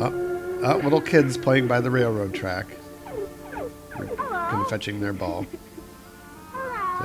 Oh, 0.00 0.60
oh, 0.64 0.76
little 0.82 1.00
kids 1.00 1.38
playing 1.38 1.68
by 1.68 1.80
the 1.80 1.92
railroad 1.92 2.34
track. 2.34 2.66
Kind 3.92 4.10
of 4.60 4.68
fetching 4.68 4.98
their 4.98 5.12
ball. 5.12 5.46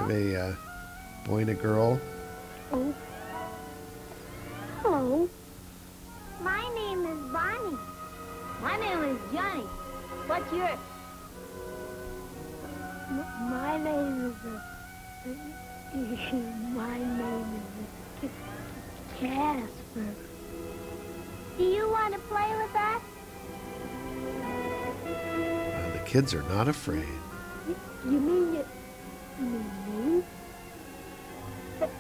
They 0.08 0.32
have 0.32 0.40
a 0.40 0.42
uh, 0.42 0.56
boy 1.28 1.42
and 1.42 1.50
a 1.52 1.54
girl. 1.54 2.02
Kids 26.10 26.34
are 26.34 26.42
not 26.50 26.68
afraid. 26.68 27.06
You 28.04 28.20
mean 28.20 28.56
you, 28.56 28.66
you 29.40 29.46
mean 29.46 30.18
me? 30.18 30.24
But 31.80 31.92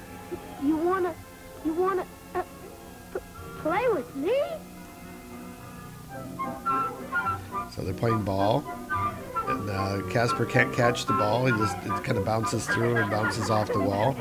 you 0.64 0.78
wanna, 0.78 1.14
you 1.64 1.74
wanna 1.76 2.08
uh, 2.34 2.42
p- 3.14 3.20
play 3.62 3.88
with 3.90 4.16
me? 4.16 4.36
So 7.70 7.84
they're 7.84 7.94
playing 7.94 8.24
ball, 8.24 8.62
uh, 9.70 10.02
Casper 10.10 10.46
can't 10.46 10.74
catch 10.74 11.06
the 11.06 11.14
ball. 11.14 11.46
He 11.46 11.52
just 11.58 11.78
it 11.78 12.04
kind 12.04 12.18
of 12.18 12.26
bounces 12.26 12.66
through 12.66 12.98
and 12.98 13.10
bounces 13.10 13.50
off 13.50 13.72
the 13.72 13.80
wall. 13.80 14.16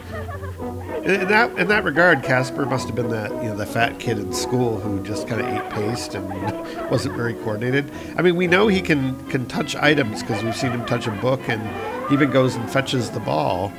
In, 1.04 1.22
in 1.22 1.28
that 1.28 1.58
in 1.58 1.68
that 1.68 1.84
regard, 1.84 2.22
Casper 2.22 2.66
must 2.66 2.86
have 2.86 2.96
been 2.96 3.08
that 3.10 3.30
you 3.30 3.48
know 3.48 3.56
the 3.56 3.66
fat 3.66 3.98
kid 3.98 4.18
in 4.18 4.32
school 4.32 4.78
who 4.78 5.02
just 5.02 5.26
kind 5.26 5.40
of 5.40 5.46
ate 5.48 5.70
paste 5.70 6.14
and 6.14 6.28
wasn't 6.90 7.16
very 7.16 7.34
coordinated. 7.34 7.90
I 8.16 8.22
mean, 8.22 8.36
we 8.36 8.46
know 8.46 8.68
he 8.68 8.80
can 8.80 9.18
can 9.28 9.46
touch 9.46 9.74
items 9.76 10.22
because 10.22 10.42
we've 10.42 10.56
seen 10.56 10.70
him 10.70 10.84
touch 10.86 11.06
a 11.06 11.12
book, 11.12 11.48
and 11.48 11.62
he 12.08 12.14
even 12.14 12.30
goes 12.30 12.54
and 12.54 12.70
fetches 12.70 13.10
the 13.10 13.20
ball, 13.20 13.72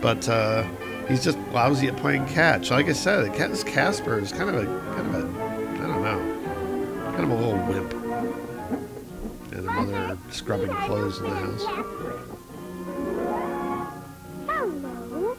but. 0.00 0.28
Uh, 0.28 0.66
He's 1.08 1.22
just 1.22 1.38
lousy 1.52 1.88
at 1.88 1.96
playing 1.96 2.26
catch. 2.26 2.70
Like 2.70 2.86
I 2.86 2.92
said, 2.92 3.34
this 3.34 3.62
Casper 3.62 4.18
is 4.18 4.32
kind 4.32 4.48
of 4.48 4.56
a 4.56 4.64
kind 4.94 5.14
of 5.14 5.14
a 5.14 5.42
I 5.82 5.86
don't 5.86 6.02
know, 6.02 7.12
kind 7.12 7.24
of 7.24 7.30
a 7.30 7.34
little 7.34 7.58
wimp. 7.66 8.03
And 10.34 10.50
a 10.50 10.54
mother 10.56 10.66
scrubbing 10.66 10.74
clothes 10.86 11.18
in 11.18 11.24
the 11.24 11.30
house. 11.30 11.64
Hello. 14.48 15.36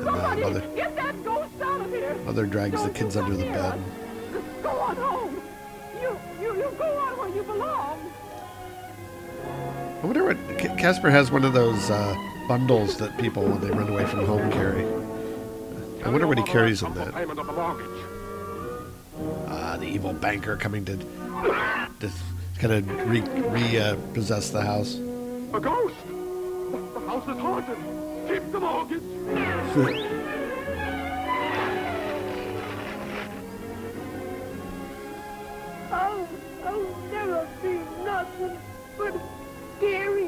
And 0.00 0.08
uh, 0.08 0.36
mother 0.36 0.60
Get 0.74 0.96
that 0.96 1.24
ghost 1.24 1.52
out 1.62 1.80
of 1.80 1.90
here! 1.90 2.14
mother 2.24 2.46
drags 2.46 2.82
the 2.82 2.90
kids 2.90 3.16
under 3.16 3.36
the 3.36 3.44
bed. 3.44 3.80
Go 4.62 4.70
on 4.70 4.96
home! 4.96 5.40
You, 6.00 6.18
you, 6.40 6.56
you 6.56 6.74
go 6.76 6.98
on 6.98 7.16
where 7.18 7.28
you 7.28 7.42
belong! 7.44 8.00
I 10.02 10.06
wonder 10.06 10.24
what 10.24 10.36
Casper 10.78 11.10
has 11.10 11.30
one 11.30 11.44
of 11.44 11.52
those 11.52 11.90
uh, 11.90 12.14
bundles 12.48 12.96
that 12.98 13.16
people 13.18 13.44
when 13.44 13.60
they 13.60 13.70
run 13.70 13.88
away 13.88 14.04
from 14.04 14.26
home 14.26 14.50
carry. 14.50 14.84
I 16.04 16.10
wonder 16.10 16.26
what 16.26 16.38
he 16.38 16.44
carries 16.44 16.82
in 16.82 16.92
that. 16.94 17.14
Evil 19.94 20.12
banker 20.12 20.56
coming 20.56 20.84
to, 20.84 20.96
to 20.96 22.10
kind 22.58 22.72
of 22.72 23.08
re, 23.08 23.20
re 23.20 23.78
uh, 23.78 23.96
possess 24.12 24.50
the 24.50 24.60
house. 24.60 24.96
A 24.96 25.60
ghost! 25.60 25.94
The 26.08 27.00
house 27.06 27.28
is 27.28 27.38
haunted! 27.38 27.78
Keep 28.28 28.52
the 28.52 28.60
mortgage! 28.60 29.02
Oh, 35.96 36.28
oh, 36.64 36.96
never 37.12 37.46
be 37.62 37.74
nothing 38.04 38.58
but 38.98 39.14
a 39.14 40.23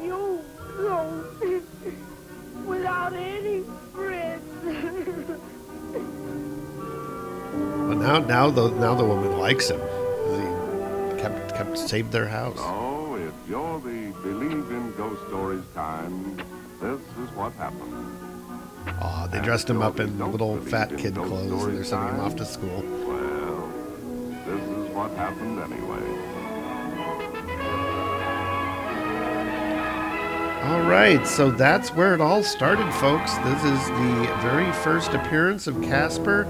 now, 8.07 8.19
now 8.19 8.49
the 8.49 8.69
now 8.71 8.95
the 8.95 9.03
woman 9.03 9.37
likes 9.37 9.69
him. 9.69 9.81
He 9.81 11.19
kept 11.21 11.55
kept 11.55 11.77
saved 11.77 12.11
their 12.11 12.27
house. 12.27 12.57
So, 12.57 13.15
if 13.15 13.33
you're 13.49 13.79
the 13.81 14.13
believe 14.23 14.71
in 14.71 14.93
ghost 14.95 15.27
stories 15.27 15.63
kind, 15.75 16.41
this 16.81 17.01
is 17.01 17.29
what 17.35 17.51
happened. 17.53 18.17
Aw, 19.01 19.27
they 19.27 19.41
dressed 19.41 19.69
him 19.69 19.81
up 19.81 19.99
in 19.99 20.17
little 20.31 20.57
fat 20.61 20.97
kid 20.97 21.15
clothes 21.15 21.65
and 21.65 21.75
they're 21.75 21.83
sending 21.83 22.15
him 22.15 22.21
off 22.21 22.37
to 22.37 22.45
school. 22.45 22.81
Well, 23.05 23.71
this 24.45 24.61
is 24.61 24.95
what 24.95 25.11
happened 25.11 25.59
anyway. 25.59 26.27
All 30.63 30.81
right, 30.81 31.25
so 31.25 31.51
that's 31.51 31.89
where 31.93 32.13
it 32.13 32.21
all 32.21 32.43
started, 32.43 32.91
folks. 32.95 33.35
This 33.37 33.63
is 33.63 33.87
the 33.87 34.37
very 34.41 34.71
first 34.71 35.13
appearance 35.13 35.67
of 35.67 35.81
Casper, 35.81 36.45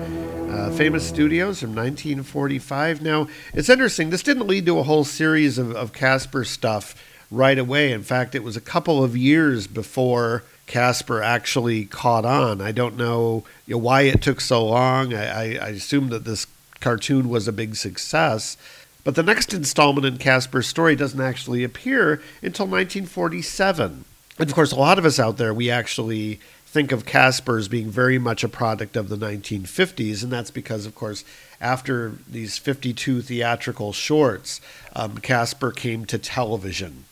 uh, 0.68 0.72
Famous 0.72 1.08
Studios 1.08 1.62
from 1.62 1.70
1945. 1.70 3.02
Now, 3.02 3.28
it's 3.54 3.70
interesting, 3.70 4.10
this 4.10 4.24
didn't 4.24 4.48
lead 4.48 4.66
to 4.66 4.80
a 4.80 4.84
whole 4.84 5.04
series 5.04 5.58
of, 5.58 5.74
of 5.76 5.94
Casper 5.94 6.44
stuff 6.44 6.96
right 7.32 7.58
away. 7.58 7.92
In 7.92 8.04
fact, 8.04 8.36
it 8.36 8.44
was 8.44 8.58
a 8.58 8.62
couple 8.62 9.04
of 9.04 9.16
years 9.16 9.66
before 9.68 10.44
Casper 10.66 11.22
actually 11.22 11.86
caught 11.86 12.26
on. 12.26 12.60
I 12.60 12.72
don't 12.72 12.98
know, 12.98 13.46
you 13.66 13.76
know 13.76 13.80
why 13.80 14.02
it 14.04 14.22
took 14.22 14.42
so 14.42 14.66
long. 14.66 15.14
I, 15.14 15.26
I, 15.26 15.44
I 15.56 15.70
assume 15.70 16.10
that 16.10 16.26
this 16.26 16.48
cartoon 16.80 17.30
was 17.30 17.48
a 17.48 17.54
big 17.54 17.76
success. 17.76 18.58
But 19.04 19.16
the 19.16 19.24
next 19.24 19.54
installment 19.54 20.06
in 20.06 20.18
Casper's 20.18 20.68
story 20.68 20.96
doesn't 20.96 21.22
actually 21.22 21.64
appear 21.64 22.22
until 22.42 22.66
1947. 22.66 24.04
and 24.38 24.50
of 24.50 24.54
course, 24.56 24.72
a 24.74 24.76
lot 24.76 25.00
of 25.00 25.06
us 25.06 25.20
out 25.20 25.38
there, 25.38 25.54
we 25.54 25.70
actually 25.72 26.40
think 26.78 26.92
of 26.92 27.08
Casper 27.08 27.58
as 27.58 27.68
being 27.68 27.90
very 27.90 28.20
much 28.20 28.44
a 28.44 28.48
product 28.48 28.96
of 28.96 29.10
the 29.10 29.16
1950s, 29.16 30.22
and 30.22 30.32
that's 30.32 30.52
because, 30.52 30.86
of 30.86 30.94
course, 30.94 31.26
after 31.60 32.20
these 32.30 32.60
52 32.60 33.24
theatrical 33.24 33.94
shorts, 33.94 34.62
um, 34.96 35.18
Casper 35.18 35.72
came 35.72 36.06
to 36.06 36.20
television, 36.20 37.06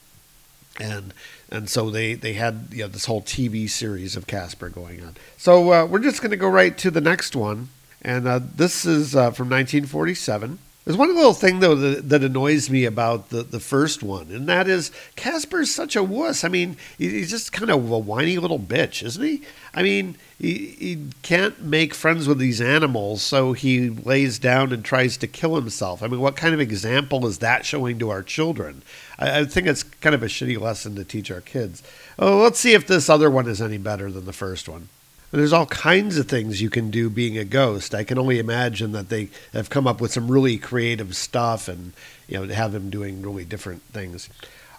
and 0.79 1.15
and 1.49 1.67
so 1.67 1.89
they 1.89 2.13
they 2.13 2.33
had 2.33 2.67
you 2.69 2.83
know, 2.83 2.87
this 2.87 3.05
whole 3.05 3.23
TV 3.23 3.67
series 3.67 4.15
of 4.15 4.27
Casper 4.27 4.69
going 4.69 5.03
on. 5.03 5.15
So 5.35 5.73
uh, 5.73 5.85
we're 5.87 5.97
just 5.97 6.21
going 6.21 6.29
to 6.29 6.37
go 6.37 6.47
right 6.47 6.77
to 6.77 6.91
the 6.91 7.01
next 7.01 7.35
one, 7.35 7.69
and 8.03 8.27
uh, 8.27 8.41
this 8.55 8.85
is 8.85 9.15
uh, 9.15 9.31
from 9.31 9.49
1947. 9.49 10.59
There's 10.85 10.97
one 10.97 11.15
little 11.15 11.33
thing 11.33 11.61
though 11.61 11.73
that, 11.73 12.09
that 12.09 12.23
annoys 12.23 12.69
me 12.69 12.85
about 12.85 13.29
the, 13.29 13.41
the 13.41 13.59
first 13.59 14.03
one, 14.03 14.29
and 14.29 14.47
that 14.47 14.67
is 14.67 14.91
Casper's 15.15 15.73
such 15.73 15.95
a 15.95 16.03
wuss. 16.03 16.43
I 16.43 16.47
mean, 16.47 16.77
he- 16.99 17.09
he's 17.09 17.31
just 17.31 17.51
kind 17.51 17.71
of 17.71 17.91
a 17.91 17.97
whiny 17.97 18.37
little 18.37 18.59
bitch, 18.59 19.03
isn't 19.03 19.23
he? 19.23 19.41
I 19.73 19.81
mean, 19.81 20.15
he, 20.37 20.75
he 20.77 21.07
can't 21.23 21.59
make 21.59 21.95
friends 21.95 22.27
with 22.27 22.37
these 22.37 22.61
animals, 22.61 23.23
so 23.23 23.53
he 23.53 23.89
lays 23.89 24.37
down 24.37 24.71
and 24.71 24.85
tries 24.85 25.17
to 25.17 25.27
kill 25.27 25.55
himself. 25.55 26.03
I 26.03 26.07
mean, 26.07 26.19
what 26.19 26.35
kind 26.35 26.53
of 26.53 26.61
example 26.61 27.25
is 27.25 27.39
that 27.39 27.65
showing 27.65 27.97
to 27.97 28.11
our 28.11 28.21
children? 28.21 28.83
I, 29.17 29.39
I 29.39 29.45
think 29.45 29.65
it's 29.65 29.81
kind 29.81 30.13
of 30.13 30.21
a 30.21 30.27
shitty 30.27 30.59
lesson 30.59 30.95
to 30.97 31.03
teach 31.03 31.31
our 31.31 31.41
kids. 31.41 31.81
Oh, 32.19 32.43
let's 32.43 32.59
see 32.59 32.73
if 32.73 32.85
this 32.85 33.09
other 33.09 33.31
one 33.31 33.47
is 33.47 33.59
any 33.59 33.79
better 33.79 34.11
than 34.11 34.25
the 34.25 34.33
first 34.33 34.69
one. 34.69 34.89
There's 35.31 35.53
all 35.53 35.65
kinds 35.65 36.17
of 36.17 36.27
things 36.27 36.61
you 36.61 36.69
can 36.69 36.91
do 36.91 37.09
being 37.09 37.37
a 37.37 37.43
ghost. 37.43 37.93
I 37.93 38.03
can 38.03 38.17
only 38.17 38.39
imagine 38.39 38.93
that 38.93 39.09
they 39.09 39.29
have 39.53 39.69
come 39.69 39.85
up 39.85 39.99
with 39.99 40.13
some 40.13 40.31
really 40.31 40.57
creative 40.57 41.15
stuff 41.15 41.67
and 41.67 41.93
you 42.27 42.37
know 42.37 42.53
have 42.53 42.71
them 42.71 42.89
doing 42.89 43.21
really 43.21 43.45
different 43.45 43.81
things. 43.91 44.29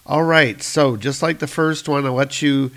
All 0.05 0.23
right, 0.23 0.63
so 0.63 0.95
just 0.95 1.21
like 1.21 1.39
the 1.39 1.47
first 1.47 1.89
one, 1.89 2.05
I'll 2.05 2.13
let 2.13 2.41
you 2.41 2.71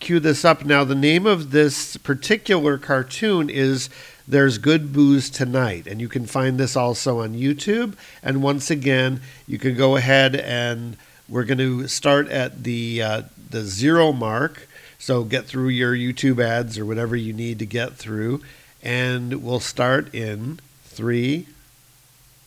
cue 0.00 0.18
this 0.18 0.44
up. 0.44 0.64
Now, 0.64 0.82
the 0.82 0.94
name 0.94 1.26
of 1.26 1.50
this 1.50 1.96
particular 1.98 2.78
cartoon 2.78 3.50
is 3.50 3.90
There's 4.26 4.58
Good 4.58 4.92
Boos 4.92 5.28
Tonight, 5.28 5.86
and 5.86 6.00
you 6.00 6.08
can 6.08 6.26
find 6.26 6.58
this 6.58 6.74
also 6.74 7.20
on 7.20 7.34
YouTube. 7.34 7.96
And 8.22 8.42
once 8.42 8.70
again, 8.70 9.20
you 9.46 9.58
can 9.58 9.76
go 9.76 9.96
ahead 9.96 10.34
and 10.34 10.96
we're 11.28 11.44
going 11.44 11.58
to 11.58 11.86
start 11.86 12.28
at 12.28 12.64
the 12.64 13.02
uh, 13.02 13.22
the 13.50 13.62
zero 13.62 14.12
mark. 14.12 14.66
So 15.00 15.24
get 15.24 15.46
through 15.46 15.68
your 15.68 15.94
YouTube 15.96 16.44
ads 16.44 16.76
or 16.78 16.84
whatever 16.84 17.16
you 17.16 17.32
need 17.32 17.58
to 17.60 17.66
get 17.66 17.96
through, 17.96 18.42
and 18.82 19.42
we'll 19.42 19.58
start 19.58 20.14
in 20.14 20.60
three, 20.84 21.46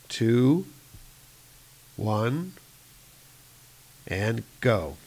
two, 0.08 0.68
one, 1.98 2.54
and 4.08 4.44
go. 4.62 4.98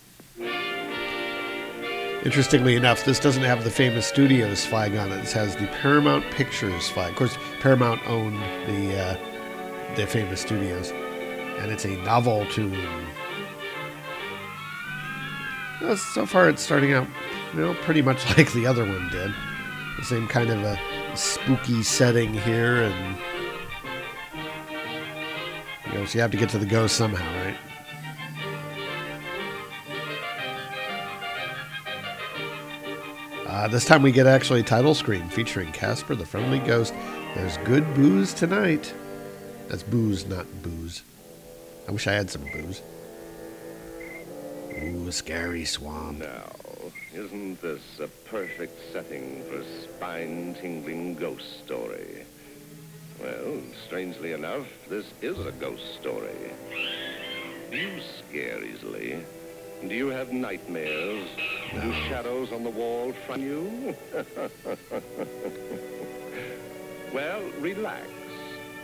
Interestingly 2.24 2.74
enough, 2.74 3.04
this 3.04 3.20
doesn't 3.20 3.44
have 3.44 3.62
the 3.62 3.70
famous 3.70 4.08
studios 4.08 4.66
flag 4.66 4.96
on 4.96 5.12
it. 5.12 5.20
This 5.20 5.32
has 5.32 5.54
the 5.54 5.68
Paramount 5.80 6.28
Pictures 6.32 6.88
flag. 6.88 7.12
Of 7.12 7.16
course, 7.16 7.38
Paramount 7.60 8.00
owned 8.08 8.42
the 8.66 8.98
uh, 8.98 9.94
the 9.94 10.04
famous 10.08 10.40
studios, 10.40 10.90
and 10.90 11.70
it's 11.70 11.84
a 11.84 11.96
Noveltoon. 11.98 13.06
So 15.96 16.26
far, 16.26 16.48
it's 16.48 16.62
starting 16.62 16.94
out, 16.94 17.06
you 17.54 17.60
know, 17.60 17.74
pretty 17.82 18.02
much 18.02 18.26
like 18.36 18.52
the 18.52 18.66
other 18.66 18.84
one 18.84 19.08
did. 19.10 19.34
The 19.98 20.04
same 20.04 20.28
kind 20.28 20.50
of 20.50 20.62
a 20.62 20.78
spooky 21.16 21.82
setting 21.82 22.34
here, 22.34 22.82
and 22.82 23.16
you 25.86 25.94
know, 25.94 26.04
so 26.04 26.18
you 26.18 26.20
have 26.20 26.30
to 26.30 26.36
get 26.36 26.50
to 26.50 26.58
the 26.58 26.66
ghost 26.66 26.96
somehow, 26.96 27.24
right? 27.44 27.56
Uh, 33.46 33.68
this 33.68 33.86
time 33.86 34.02
we 34.02 34.12
get 34.12 34.26
actually 34.26 34.60
a 34.60 34.62
title 34.62 34.94
screen 34.94 35.26
featuring 35.30 35.72
Casper 35.72 36.14
the 36.14 36.26
Friendly 36.26 36.58
Ghost. 36.58 36.92
There's 37.34 37.56
good 37.58 37.94
boos 37.94 38.34
tonight. 38.34 38.92
That's 39.68 39.82
boos, 39.82 40.26
not 40.26 40.46
booze. 40.62 41.02
I 41.88 41.90
wish 41.90 42.06
I 42.06 42.12
had 42.12 42.30
some 42.30 42.44
booze. 42.52 42.82
Ooh, 44.72 45.10
scary 45.10 45.64
swamp. 45.64 46.18
Now, 46.18 46.52
isn't 47.16 47.62
this 47.62 47.80
a 47.98 48.08
perfect 48.28 48.78
setting 48.92 49.42
for 49.48 49.60
a 49.60 49.82
spine-tingling 49.84 51.14
ghost 51.14 51.64
story? 51.64 52.26
Well, 53.18 53.62
strangely 53.86 54.32
enough, 54.32 54.66
this 54.90 55.06
is 55.22 55.38
a 55.38 55.52
ghost 55.52 55.82
story. 55.98 56.52
Do 57.70 57.78
you 57.78 58.00
scare 58.18 58.62
easily? 58.62 59.16
Do 59.88 59.94
you 59.94 60.08
have 60.08 60.30
nightmares? 60.30 61.26
Do 61.72 61.92
shadows 62.08 62.52
on 62.52 62.64
the 62.64 62.70
wall 62.70 63.14
frighten 63.26 63.46
you? 63.46 63.94
well, 67.14 67.42
relax. 67.60 68.08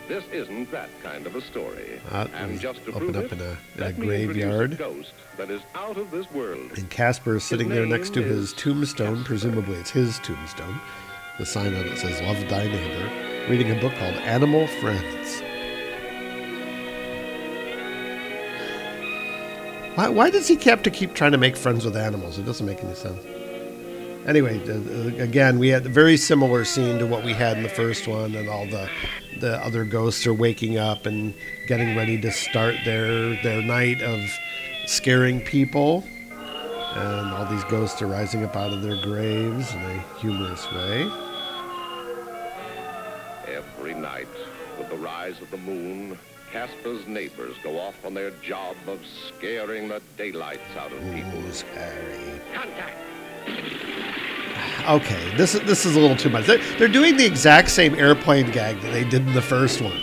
This 0.07 0.23
isn't 0.33 0.69
that 0.71 0.89
kind 1.01 1.25
of 1.25 1.35
a 1.35 1.41
story. 1.41 2.01
Uh, 2.11 2.27
and 2.35 2.59
just 2.59 2.83
to 2.85 2.91
open 2.91 3.13
prove 3.13 3.15
up 3.17 3.23
it, 3.25 3.31
in 3.33 3.39
a- 3.41 3.57
in 3.77 3.83
a 3.83 3.93
graveyard. 3.93 4.73
a 4.73 4.75
ghost 4.75 5.11
that 5.37 5.49
is 5.49 5.61
out 5.75 5.97
of 5.97 6.11
this 6.11 6.29
world. 6.31 6.71
And 6.75 6.89
Casper 6.89 7.37
is 7.37 7.43
sitting 7.43 7.69
there 7.69 7.85
next 7.85 8.13
to 8.15 8.21
his 8.21 8.51
tombstone. 8.53 9.15
Casper. 9.17 9.27
Presumably, 9.27 9.75
it's 9.77 9.91
his 9.91 10.19
tombstone. 10.19 10.79
The 11.39 11.45
sign 11.45 11.73
on 11.73 11.85
it 11.87 11.97
says 11.97 12.21
"Love 12.21 12.37
Thy 12.49 12.65
Neighbor." 12.67 13.09
Reading 13.49 13.71
a 13.71 13.79
book 13.81 13.93
called 13.95 14.15
Animal 14.15 14.67
Friends. 14.67 15.41
Why, 19.95 20.09
why 20.09 20.29
does 20.31 20.47
he 20.47 20.55
have 20.69 20.81
to 20.83 20.89
keep 20.91 21.13
trying 21.13 21.33
to 21.33 21.37
make 21.37 21.55
friends 21.55 21.85
with 21.85 21.95
animals? 21.95 22.39
It 22.39 22.45
doesn't 22.45 22.65
make 22.65 22.83
any 22.83 22.95
sense. 22.95 23.23
Anyway, 24.25 24.59
uh, 24.67 24.73
uh, 24.73 25.23
again, 25.23 25.59
we 25.59 25.67
had 25.67 25.85
a 25.85 25.89
very 25.89 26.17
similar 26.17 26.65
scene 26.65 26.97
to 26.99 27.05
what 27.05 27.23
we 27.23 27.33
had 27.33 27.57
in 27.57 27.63
the 27.63 27.69
first 27.69 28.07
one, 28.07 28.33
and 28.35 28.49
all 28.49 28.65
the 28.65 28.89
the 29.39 29.63
other 29.63 29.83
ghosts 29.85 30.25
are 30.27 30.33
waking 30.33 30.77
up 30.77 31.05
and 31.05 31.33
getting 31.67 31.95
ready 31.95 32.19
to 32.21 32.31
start 32.31 32.75
their 32.85 33.41
their 33.43 33.61
night 33.61 34.01
of 34.01 34.19
scaring 34.85 35.41
people. 35.41 36.03
And 36.95 37.33
all 37.33 37.45
these 37.45 37.63
ghosts 37.65 38.01
are 38.01 38.07
rising 38.07 38.43
up 38.43 38.55
out 38.55 38.71
of 38.71 38.83
their 38.83 39.01
graves 39.01 39.73
in 39.73 39.81
a 39.81 40.03
humorous 40.19 40.71
way. 40.71 41.09
Every 43.47 43.95
night, 43.95 44.27
with 44.77 44.89
the 44.89 44.97
rise 44.97 45.41
of 45.41 45.49
the 45.49 45.57
moon, 45.57 46.17
Casper's 46.51 47.07
neighbors 47.07 47.55
go 47.63 47.79
off 47.79 48.05
on 48.05 48.13
their 48.13 48.29
job 48.43 48.75
of 48.87 48.99
scaring 49.27 49.87
the 49.87 50.01
daylights 50.17 50.61
out 50.77 50.91
of 50.91 50.99
people. 51.11 51.39
Ooh, 51.39 51.51
scary. 51.51 52.39
Contact! 52.53 54.19
Okay, 54.87 55.35
this 55.37 55.55
is 55.55 55.61
this 55.61 55.85
is 55.85 55.95
a 55.95 55.99
little 55.99 56.17
too 56.17 56.29
much. 56.29 56.45
They're, 56.45 56.57
they're 56.77 56.87
doing 56.89 57.15
the 57.15 57.25
exact 57.25 57.69
same 57.69 57.95
airplane 57.95 58.51
gag 58.51 58.81
that 58.81 58.91
they 58.91 59.05
did 59.05 59.25
in 59.25 59.33
the 59.33 59.41
first 59.41 59.81
one, 59.81 59.97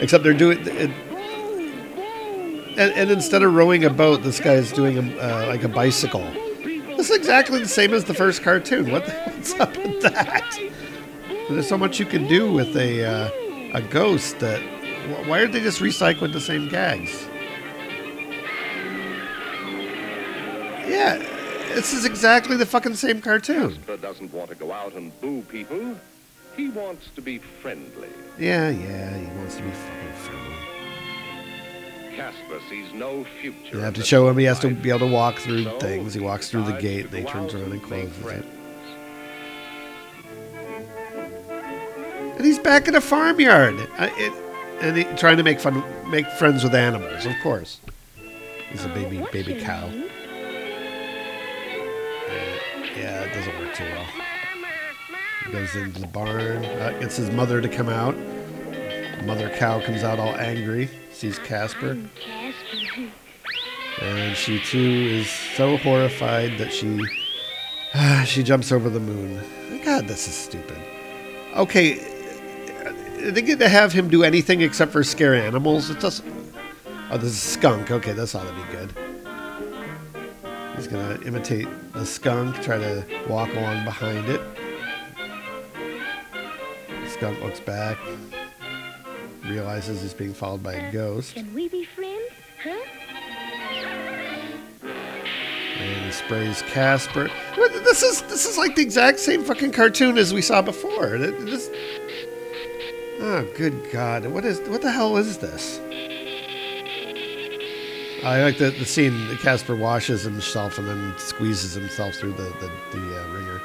except 0.00 0.24
they're 0.24 0.32
doing 0.32 0.58
it. 0.66 0.90
And, 2.76 2.92
and 2.92 3.10
instead 3.10 3.42
of 3.42 3.54
rowing 3.54 3.84
a 3.84 3.90
boat, 3.90 4.22
this 4.22 4.40
guy 4.40 4.54
is 4.54 4.72
doing 4.72 4.98
a, 4.98 5.18
uh, 5.18 5.46
like 5.46 5.62
a 5.62 5.68
bicycle. 5.68 6.28
This 6.96 7.10
is 7.10 7.16
exactly 7.16 7.60
the 7.60 7.68
same 7.68 7.92
as 7.92 8.04
the 8.04 8.14
first 8.14 8.42
cartoon. 8.42 8.90
What 8.90 9.04
the, 9.04 9.12
what's 9.26 9.54
up 9.60 9.76
with 9.76 10.00
that? 10.02 10.58
There's 11.50 11.68
so 11.68 11.76
much 11.76 12.00
you 12.00 12.06
can 12.06 12.26
do 12.26 12.50
with 12.50 12.74
a 12.76 13.04
uh, 13.04 13.30
a 13.74 13.82
ghost 13.82 14.38
that. 14.38 14.60
Why 15.26 15.40
aren't 15.40 15.52
they 15.52 15.60
just 15.60 15.80
recycling 15.80 16.32
the 16.32 16.40
same 16.40 16.70
gags? 16.70 17.28
Yeah, 20.88 21.22
this 21.68 21.92
is 21.92 22.04
exactly 22.04 22.56
the 22.56 22.66
fucking 22.66 22.94
same 22.94 23.20
cartoon. 23.20 23.74
Casper 23.76 23.96
doesn't 23.96 24.32
want 24.32 24.50
to 24.50 24.56
go 24.56 24.72
out 24.72 24.94
and 24.94 25.18
boo 25.20 25.42
people. 25.42 25.96
He 26.56 26.68
wants 26.70 27.08
to 27.16 27.20
be 27.20 27.38
friendly. 27.38 28.08
Yeah, 28.38 28.70
yeah, 28.70 29.16
he 29.16 29.26
wants 29.38 29.56
to 29.56 29.62
be 29.62 29.70
fucking 29.70 30.12
friendly. 30.14 30.54
Casper 32.16 32.60
sees 32.70 32.92
no 32.94 33.24
future. 33.40 33.76
You 33.76 33.78
have 33.80 33.94
to 33.94 34.04
show 34.04 34.28
him 34.28 34.38
he 34.38 34.44
has 34.44 34.60
to 34.60 34.70
be 34.70 34.90
able 34.90 35.00
to 35.00 35.06
walk 35.06 35.38
through 35.38 35.64
So 35.64 35.78
things. 35.80 36.14
He 36.14 36.20
walks 36.20 36.48
through 36.48 36.64
the 36.64 36.78
gate 36.80 37.10
to 37.10 37.16
and 37.16 37.26
he 37.26 37.32
turns 37.32 37.54
around 37.54 37.72
and 37.72 37.72
make 37.72 37.82
closes 37.82 38.24
it. 38.26 38.46
And 42.36 42.44
he's 42.44 42.58
back 42.58 42.86
in 42.88 42.94
a 42.94 43.00
farmyard. 43.00 43.74
Uh, 43.98 44.08
it, 44.16 44.32
and 44.80 44.96
he, 44.96 45.04
trying 45.16 45.36
to 45.38 45.42
make 45.42 45.58
fun, 45.60 45.82
make 46.10 46.26
friends 46.26 46.62
with 46.62 46.74
animals, 46.74 47.26
of 47.26 47.32
course. 47.42 47.80
He's 48.70 48.84
a 48.84 48.90
Uh, 48.90 48.94
baby, 48.94 49.18
what's 49.18 49.32
baby 49.32 49.54
your 49.54 49.62
cow. 49.62 49.90
Yeah, 52.96 53.22
it 53.22 53.34
doesn't 53.34 53.58
work 53.58 53.74
too 53.74 53.84
well. 53.84 54.06
He 55.46 55.52
goes 55.52 55.74
into 55.76 56.00
the 56.00 56.06
barn, 56.06 56.64
uh, 56.64 56.96
gets 57.00 57.16
his 57.16 57.30
mother 57.30 57.60
to 57.60 57.68
come 57.68 57.88
out. 57.88 58.16
Mother 59.24 59.50
cow 59.50 59.80
comes 59.80 60.02
out 60.02 60.18
all 60.18 60.34
angry, 60.36 60.88
sees 61.12 61.38
Casper, 61.38 61.96
Casper. 62.20 63.10
and 64.02 64.36
she 64.36 64.58
too 64.60 64.78
is 64.78 65.30
so 65.30 65.76
horrified 65.78 66.58
that 66.58 66.72
she 66.72 67.00
she 68.26 68.42
jumps 68.42 68.72
over 68.72 68.90
the 68.90 69.00
moon. 69.00 69.40
God, 69.84 70.08
this 70.08 70.26
is 70.26 70.34
stupid. 70.34 70.78
Okay, 71.54 72.00
uh, 72.84 73.30
they 73.30 73.42
get 73.42 73.58
to 73.60 73.68
have 73.68 73.92
him 73.92 74.08
do 74.08 74.24
anything 74.24 74.60
except 74.62 74.92
for 74.92 75.04
scare 75.04 75.34
animals. 75.34 75.90
It 75.90 76.00
doesn't. 76.00 76.32
Oh, 77.10 77.16
this 77.16 77.32
is 77.32 77.40
skunk. 77.40 77.90
Okay, 77.90 78.12
this 78.12 78.34
ought 78.34 78.46
to 78.46 78.52
be 78.52 78.72
good. 78.72 79.03
He's 80.76 80.88
gonna 80.88 81.18
imitate 81.24 81.68
the 81.92 82.04
skunk, 82.04 82.60
try 82.62 82.78
to 82.78 83.04
walk 83.28 83.52
along 83.54 83.84
behind 83.84 84.28
it. 84.28 84.40
The 86.88 87.08
skunk 87.08 87.40
looks 87.42 87.60
back, 87.60 87.96
realizes 89.44 90.02
he's 90.02 90.14
being 90.14 90.34
followed 90.34 90.62
by 90.62 90.74
a 90.74 90.88
uh, 90.88 90.90
ghost, 90.90 91.34
Can 91.34 91.52
we 91.54 91.68
be 91.68 91.84
friends? 91.84 92.30
Huh? 92.62 92.80
and 95.78 96.04
he 96.06 96.12
sprays 96.12 96.62
Casper. 96.62 97.30
This 97.56 98.02
is 98.02 98.22
this 98.22 98.46
is 98.46 98.56
like 98.56 98.74
the 98.74 98.82
exact 98.82 99.20
same 99.20 99.44
fucking 99.44 99.72
cartoon 99.72 100.18
as 100.18 100.32
we 100.32 100.42
saw 100.42 100.62
before. 100.62 101.14
It 101.16 101.34
oh, 103.20 103.46
good 103.56 103.90
God! 103.92 104.26
What 104.26 104.44
is 104.44 104.60
what 104.68 104.82
the 104.82 104.90
hell 104.90 105.16
is 105.16 105.38
this? 105.38 105.80
I 108.24 108.42
like 108.42 108.58
the, 108.58 108.70
the 108.70 108.86
scene 108.86 109.28
that 109.28 109.38
Casper 109.40 109.76
washes 109.76 110.22
himself 110.22 110.78
and 110.78 110.88
then 110.88 111.14
squeezes 111.18 111.74
himself 111.74 112.14
through 112.14 112.32
the, 112.32 112.42
the, 112.42 112.98
the 112.98 113.20
uh, 113.20 113.28
ringer. 113.34 113.60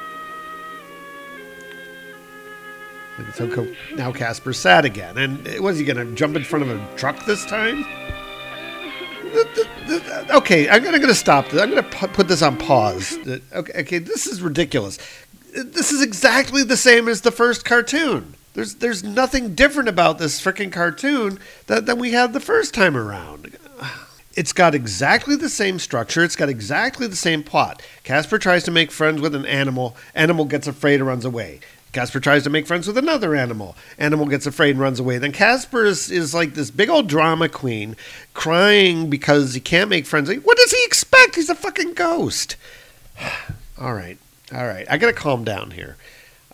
And 3.16 3.34
so 3.34 3.48
co- 3.48 3.74
now 3.94 4.12
Casper's 4.12 4.58
sad 4.58 4.84
again. 4.84 5.16
And 5.18 5.60
was 5.60 5.78
he 5.78 5.84
going 5.84 5.96
to 5.96 6.14
jump 6.14 6.36
in 6.36 6.44
front 6.44 6.68
of 6.68 6.70
a 6.70 6.96
truck 6.96 7.24
this 7.24 7.44
time? 7.46 7.84
Okay, 10.30 10.68
I'm 10.68 10.82
going 10.82 11.00
to 11.00 11.14
stop 11.14 11.48
this. 11.48 11.60
I'm 11.60 11.70
going 11.70 11.82
to 11.82 12.08
put 12.08 12.28
this 12.28 12.42
on 12.42 12.56
pause. 12.56 13.16
Okay, 13.52 13.80
okay, 13.80 13.98
this 13.98 14.26
is 14.26 14.42
ridiculous. 14.42 14.98
This 15.54 15.90
is 15.92 16.02
exactly 16.02 16.64
the 16.64 16.76
same 16.76 17.08
as 17.08 17.22
the 17.22 17.30
first 17.30 17.64
cartoon. 17.64 18.34
There's 18.54 18.76
there's 18.76 19.04
nothing 19.04 19.54
different 19.54 19.88
about 19.88 20.18
this 20.18 20.40
freaking 20.40 20.72
cartoon 20.72 21.38
that, 21.66 21.86
than 21.86 21.98
we 21.98 22.12
had 22.12 22.32
the 22.32 22.40
first 22.40 22.74
time 22.74 22.96
around. 22.96 23.56
It's 24.34 24.52
got 24.52 24.74
exactly 24.74 25.34
the 25.34 25.48
same 25.48 25.78
structure. 25.78 26.22
It's 26.22 26.36
got 26.36 26.48
exactly 26.48 27.06
the 27.06 27.16
same 27.16 27.42
plot. 27.42 27.82
Casper 28.04 28.38
tries 28.38 28.62
to 28.64 28.70
make 28.70 28.92
friends 28.92 29.20
with 29.20 29.34
an 29.34 29.44
animal. 29.44 29.96
Animal 30.14 30.44
gets 30.44 30.66
afraid 30.66 31.00
and 31.00 31.06
runs 31.06 31.24
away. 31.24 31.60
Casper 31.92 32.20
tries 32.20 32.44
to 32.44 32.50
make 32.50 32.66
friends 32.66 32.86
with 32.86 32.96
another 32.96 33.34
animal. 33.34 33.76
Animal 33.98 34.26
gets 34.26 34.46
afraid 34.46 34.70
and 34.70 34.80
runs 34.80 35.00
away. 35.00 35.18
Then 35.18 35.32
Casper 35.32 35.84
is, 35.84 36.10
is 36.10 36.32
like 36.32 36.54
this 36.54 36.70
big 36.70 36.88
old 36.88 37.08
drama 37.08 37.48
queen 37.48 37.96
crying 38.32 39.10
because 39.10 39.54
he 39.54 39.60
can't 39.60 39.90
make 39.90 40.06
friends. 40.06 40.28
Like, 40.28 40.42
what 40.42 40.56
does 40.56 40.70
he 40.70 40.84
expect? 40.84 41.34
He's 41.34 41.50
a 41.50 41.54
fucking 41.56 41.94
ghost. 41.94 42.56
all 43.80 43.94
right. 43.94 44.18
All 44.54 44.66
right. 44.66 44.86
I 44.88 44.98
got 44.98 45.08
to 45.08 45.12
calm 45.12 45.42
down 45.42 45.72
here. 45.72 45.96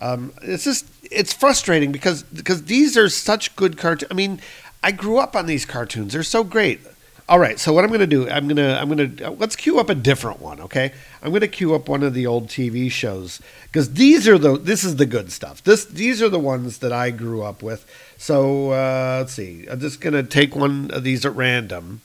Um, 0.01 0.33
it's 0.43 0.65
just 0.65 0.87
it's 1.11 1.33
frustrating 1.33 1.93
because 1.93 2.23
because 2.23 2.65
these 2.65 2.97
are 2.97 3.09
such 3.09 3.57
good 3.57 3.79
cartoons. 3.79 4.11
I 4.11 4.15
mean, 4.15 4.41
I 4.83 4.93
grew 4.93 5.19
up 5.19 5.35
on 5.35 5.47
these 5.47 5.65
cartoons. 5.65 6.13
They're 6.13 6.23
so 6.23 6.45
great. 6.45 6.81
All 7.29 7.41
right, 7.41 7.59
so 7.59 7.73
what 7.73 7.83
I'm 7.83 7.91
going 7.91 8.01
to 8.01 8.07
do, 8.07 8.29
I'm 8.31 8.47
going 8.47 8.57
to 8.57 8.81
I'm 8.81 8.89
going 8.89 9.17
to 9.17 9.31
let's 9.31 9.57
queue 9.57 9.81
up 9.81 9.91
a 9.91 9.97
different 9.97 10.41
one, 10.41 10.61
okay? 10.61 10.93
I'm 11.21 11.31
going 11.31 11.41
to 11.41 11.49
queue 11.49 11.75
up 11.75 11.89
one 11.89 12.05
of 12.05 12.15
the 12.15 12.25
old 12.25 12.47
TV 12.47 12.89
shows 12.89 13.41
because 13.65 13.95
these 13.95 14.29
are 14.29 14.39
the 14.39 14.57
this 14.57 14.85
is 14.85 14.95
the 14.95 15.07
good 15.07 15.33
stuff. 15.33 15.61
This 15.65 15.85
these 15.85 16.23
are 16.23 16.29
the 16.29 16.39
ones 16.39 16.79
that 16.79 16.93
I 16.93 17.11
grew 17.11 17.43
up 17.43 17.65
with. 17.65 17.85
So 18.17 18.71
uh, 18.71 19.17
let's 19.21 19.33
see. 19.33 19.67
I'm 19.69 19.81
just 19.81 20.01
going 20.01 20.13
to 20.13 20.23
take 20.23 20.55
one 20.55 20.93
of 20.93 21.03
these 21.03 21.27
at 21.27 21.35
random. 21.35 22.01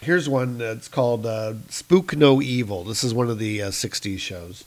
Here's 0.00 0.28
one 0.28 0.58
that's 0.58 0.88
called 0.88 1.24
uh, 1.24 1.54
Spook 1.68 2.16
No 2.16 2.42
Evil. 2.42 2.82
This 2.82 3.04
is 3.04 3.14
one 3.14 3.30
of 3.30 3.38
the 3.38 3.62
uh, 3.62 3.70
60s 3.70 4.18
shows. 4.18 4.64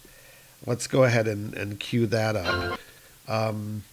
Let's 0.66 0.88
go 0.88 1.04
ahead 1.04 1.28
and, 1.28 1.54
and 1.54 1.80
cue 1.80 2.08
that 2.08 2.36
up. 2.36 2.80
Um, 3.28 3.84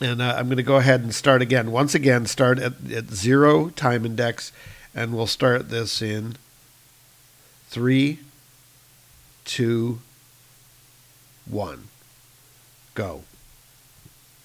and 0.00 0.20
uh, 0.22 0.34
I'm 0.36 0.46
going 0.46 0.56
to 0.56 0.62
go 0.62 0.76
ahead 0.76 1.02
and 1.02 1.14
start 1.14 1.42
again. 1.42 1.70
Once 1.70 1.94
again, 1.94 2.26
start 2.26 2.58
at, 2.58 2.72
at 2.90 3.10
zero 3.10 3.68
time 3.68 4.04
index, 4.06 4.50
and 4.98 5.14
we'll 5.14 5.28
start 5.28 5.68
this 5.68 6.02
in 6.02 6.34
three, 7.68 8.18
two, 9.44 10.00
one, 11.48 11.84
go. 12.94 13.22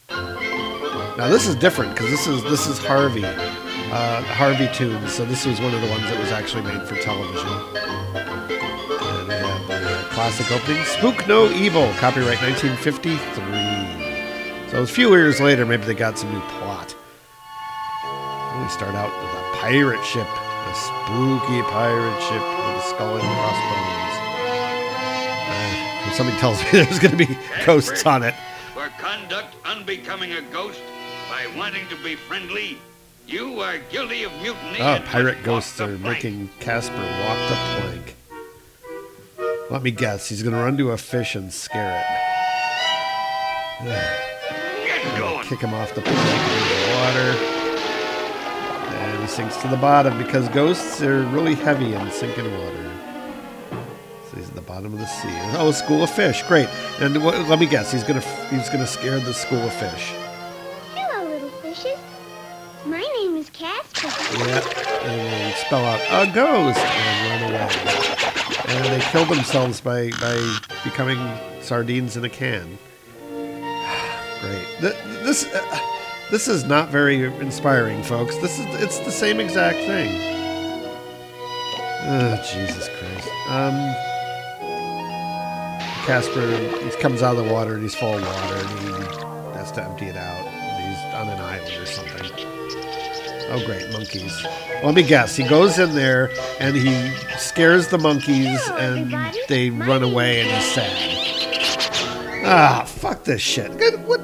Now 0.10 1.28
this 1.28 1.48
is 1.48 1.56
different 1.56 1.96
because 1.96 2.12
this 2.12 2.28
is 2.28 2.44
this 2.44 2.68
is 2.68 2.78
Harvey, 2.78 3.26
uh, 3.26 4.22
Harveytoons. 4.24 5.10
So 5.10 5.26
this 5.26 5.44
was 5.44 5.60
one 5.60 5.74
of 5.74 5.82
the 5.82 5.88
ones 5.88 6.04
that 6.04 6.20
was 6.20 6.32
actually 6.32 6.62
made 6.64 6.88
for 6.88 6.98
television. 6.98 7.50
And 9.02 9.32
have 9.32 9.68
the 9.68 10.06
classic 10.12 10.52
opening, 10.52 10.86
"Spook 10.86 11.28
No 11.28 11.50
Evil," 11.50 11.92
copyright 11.94 12.40
1953. 12.42 14.70
So 14.70 14.84
a 14.84 14.88
few 14.88 15.10
years 15.16 15.42
later, 15.42 15.66
maybe 15.66 15.86
they 15.86 15.96
got 15.96 16.20
some 16.20 16.32
new 16.32 16.42
plot. 16.42 16.96
We 18.62 18.70
start 18.70 18.94
out 18.94 19.12
with 19.20 19.43
pirate 19.64 20.04
ship, 20.04 20.28
a 20.28 20.76
spooky 20.76 21.62
pirate 21.72 22.22
ship 22.24 22.42
with 22.42 22.76
a 22.76 22.82
skull 22.90 23.16
and 23.16 23.24
crossbones. 23.24 24.16
Uh, 25.48 26.12
something 26.12 26.36
tells 26.36 26.62
me 26.64 26.70
there's 26.74 27.00
going 27.00 27.18
to 27.18 27.26
be 27.26 27.38
ghosts 27.66 28.06
on 28.06 28.24
it. 28.24 28.36
For 28.74 28.90
conduct 29.00 29.56
unbecoming 29.64 30.34
a 30.34 30.42
ghost 30.42 30.82
by 31.30 31.48
wanting 31.58 31.88
to 31.88 31.96
be 32.04 32.16
friendly, 32.16 32.78
you 33.26 33.62
are 33.62 33.78
guilty 33.90 34.26
of 34.26 34.34
mutiny. 34.42 34.82
Oh, 34.82 35.02
pirate 35.06 35.42
ghosts 35.46 35.80
are 35.80 35.98
making 35.98 36.50
Casper 36.60 36.98
walk 36.98 37.38
the 37.48 37.56
plank. 37.56 38.16
Let 39.70 39.82
me 39.82 39.92
guess, 39.92 40.28
he's 40.28 40.44
going 40.44 40.56
to 40.56 40.62
run 40.62 40.76
to 40.76 40.92
a 40.92 40.98
fish 40.98 41.36
and 41.36 41.54
scare 41.54 42.04
it. 43.80 43.86
Get 44.86 45.18
going. 45.18 45.48
Kick 45.48 45.62
him 45.62 45.74
off 45.74 45.96
the 45.96 46.02
plank 46.02 46.18
into 46.20 46.76
the 46.76 47.38
water. 47.38 47.53
Sinks 49.34 49.58
to 49.64 49.68
the 49.68 49.78
bottom 49.78 50.16
because 50.20 50.48
ghosts 50.50 51.02
are 51.02 51.24
really 51.24 51.56
heavy 51.56 51.94
and 51.94 52.12
sink 52.14 52.38
in 52.38 52.46
water. 52.60 52.92
So 54.30 54.38
he's 54.38 54.48
at 54.50 54.54
the 54.54 54.62
bottom 54.62 54.94
of 54.94 55.00
the 55.00 55.08
sea. 55.08 55.28
Oh, 55.58 55.70
a 55.70 55.74
school 55.74 56.04
of 56.04 56.12
fish. 56.12 56.44
Great. 56.44 56.70
And 57.00 57.24
what, 57.24 57.36
let 57.50 57.58
me 57.58 57.66
guess, 57.66 57.92
he's 57.92 58.04
going 58.04 58.22
to 58.22 58.28
he's 58.50 58.70
to 58.70 58.86
scare 58.86 59.20
the 59.20 59.34
school 59.34 59.58
of 59.58 59.74
fish. 59.74 60.14
Hello, 60.94 61.28
little 61.28 61.50
fishes. 61.50 61.98
My 62.86 63.02
name 63.18 63.36
is 63.38 63.50
Casper. 63.50 64.08
Yeah, 64.38 64.62
and 65.02 65.52
they 65.52 65.54
spell 65.58 65.84
out 65.84 66.00
a 66.12 66.32
ghost 66.32 66.78
and 66.78 67.42
run 67.42 67.52
away. 67.54 67.70
And 68.68 69.02
they 69.02 69.04
kill 69.08 69.26
themselves 69.26 69.82
by, 69.82 70.12
by 70.22 70.58
becoming 70.84 71.18
sardines 71.60 72.16
in 72.18 72.24
a 72.24 72.30
can. 72.30 72.78
Great. 74.42 74.68
Th- 74.80 74.96
This 75.24 75.46
uh, 75.52 75.80
this 76.32 76.48
is 76.48 76.64
not 76.64 76.90
very 76.90 77.24
inspiring, 77.26 78.02
folks. 78.04 78.36
This 78.38 78.58
is 78.60 78.66
it's 78.82 79.00
the 79.00 79.12
same 79.12 79.40
exact 79.40 79.78
thing. 79.80 80.12
Oh, 82.06 82.36
Jesus 82.54 82.90
Christ. 82.98 83.30
Um, 83.50 83.94
Casper 86.06 86.46
he 86.84 86.90
comes 87.02 87.22
out 87.22 87.38
of 87.38 87.46
the 87.46 87.52
water 87.54 87.76
and 87.76 87.84
he's 87.84 87.96
full 87.96 88.14
of 88.16 88.22
water 88.22 88.56
and 88.56 88.80
he 88.80 89.58
has 89.58 89.72
to 89.74 89.84
empty 89.84 90.08
it 90.08 90.18
out. 90.18 90.46
He's 90.82 91.14
on 91.14 91.30
an 91.30 91.40
island 91.40 91.82
or 91.82 91.86
something. 91.86 92.30
Oh, 93.50 93.62
great, 93.66 93.90
monkeys. 93.92 94.46
Let 94.84 94.96
me 94.96 95.04
guess. 95.04 95.36
He 95.38 95.48
goes 95.48 95.78
in 95.80 95.94
there 95.96 96.30
and 96.60 96.76
he 96.76 97.10
scares 97.38 97.88
the 97.88 97.98
monkeys 97.98 98.60
and 98.72 99.14
they 99.48 99.70
run 99.70 100.04
away 100.04 100.42
and 100.42 100.50
he's 100.52 100.72
sad. 100.74 102.44
Ah, 102.46 102.84
fuck 102.86 103.24
this 103.24 103.42
shit. 103.42 103.78
Good- 103.78 104.06
What? 104.06 104.24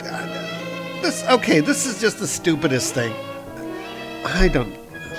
Uh, 1.10 1.12
This 1.12 1.24
okay? 1.30 1.60
This 1.60 1.86
is 1.86 2.00
just 2.00 2.20
the 2.20 2.28
stupidest 2.28 2.94
thing. 2.94 3.14
I 4.26 4.48
don't. 4.48 4.74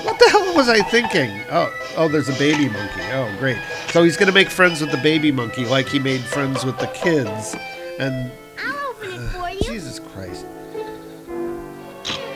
What 0.04 0.18
the 0.18 0.28
hell 0.30 0.54
was 0.54 0.68
I 0.68 0.82
thinking? 0.82 1.30
Oh, 1.50 1.74
oh, 1.96 2.08
there's 2.08 2.28
a 2.28 2.38
baby 2.38 2.68
monkey. 2.68 3.02
Oh, 3.12 3.34
great. 3.38 3.58
So 3.88 4.04
he's 4.04 4.16
gonna 4.16 4.32
make 4.32 4.50
friends 4.50 4.80
with 4.80 4.92
the 4.92 4.98
baby 4.98 5.32
monkey, 5.32 5.64
like 5.64 5.88
he 5.88 5.98
made 5.98 6.20
friends 6.20 6.64
with 6.64 6.78
the 6.78 6.86
kids. 6.88 7.56
And 7.98 8.30
I'll 8.64 8.90
open 8.90 9.10
it 9.12 9.28
for 9.30 9.50
you. 9.50 9.60
Jesus 9.62 9.98
Christ. 9.98 10.46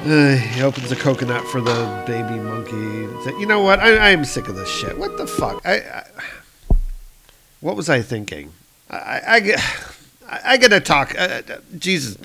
Uh, 0.05 0.37
he 0.37 0.63
opens 0.63 0.91
a 0.91 0.97
coconut 0.97 1.47
for 1.47 1.61
the 1.61 2.05
baby 2.07 2.39
monkey. 2.41 3.39
You 3.39 3.47
know 3.47 3.63
what? 3.63 3.79
I, 3.79 3.97
I 3.97 4.09
am 4.11 4.25
sick 4.25 4.49
of 4.49 4.57
this 4.57 4.69
shit. 4.69 4.99
What 4.99 5.17
the 5.17 5.27
fuck? 5.27 5.65
I, 5.65 5.77
I 5.77 6.05
what 7.61 7.77
was 7.77 7.89
I 7.89 8.03
thinking? 8.03 8.53
I, 8.91 8.97
I, 8.99 9.57
I, 10.29 10.41
I 10.45 10.57
gotta 10.57 10.81
talk. 10.81 11.15
Uh, 11.17 11.43
uh, 11.49 11.59
Jesus. 11.79 12.19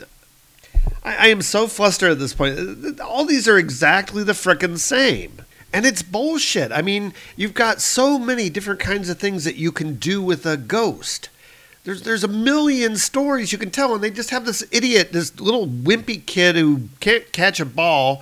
I, 1.04 1.16
I 1.16 1.28
am 1.28 1.42
so 1.42 1.68
flustered 1.68 2.12
at 2.12 2.20
this 2.20 2.34
point. 2.34 2.58
Uh, 2.60 3.04
All 3.04 3.26
these 3.26 3.48
are 3.48 3.58
exactly 3.58 4.24
the 4.24 4.34
frickin' 4.34 4.78
same. 4.78 5.42
And 5.72 5.86
it's 5.86 6.02
bullshit. 6.02 6.72
I 6.72 6.82
mean, 6.82 7.14
you've 7.36 7.54
got 7.54 7.82
so 7.82 8.18
many 8.18 8.50
different 8.50 8.80
kinds 8.80 9.10
of 9.10 9.20
things 9.20 9.44
that 9.44 9.56
you 9.56 9.72
can 9.72 9.96
do 9.96 10.22
with 10.22 10.46
a 10.46 10.58
ghost. 10.58 11.30
There's 11.84 12.02
there's 12.02 12.24
a 12.24 12.28
million 12.28 12.98
stories 12.98 13.52
you 13.52 13.58
can 13.58 13.72
tell, 13.72 13.94
and 13.94 14.04
they 14.04 14.12
just 14.12 14.32
have 14.32 14.46
this 14.46 14.64
idiot, 14.72 15.14
this 15.14 15.40
little 15.40 15.68
wimpy 15.68 16.26
kid 16.26 16.56
who 16.56 16.90
can't 17.00 17.32
catch 17.32 17.60
a 17.60 17.66
ball, 17.66 18.22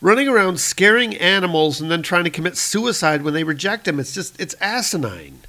running 0.00 0.28
around 0.28 0.60
scaring 0.60 1.16
animals 1.16 1.80
and 1.80 1.90
then 1.90 2.02
trying 2.02 2.24
to 2.24 2.30
commit 2.30 2.56
suicide 2.56 3.22
when 3.22 3.34
they 3.34 3.44
reject 3.44 3.86
him. 3.86 4.00
It's 4.00 4.14
just 4.14 4.40
it's 4.40 4.54
asinine. 4.60 5.40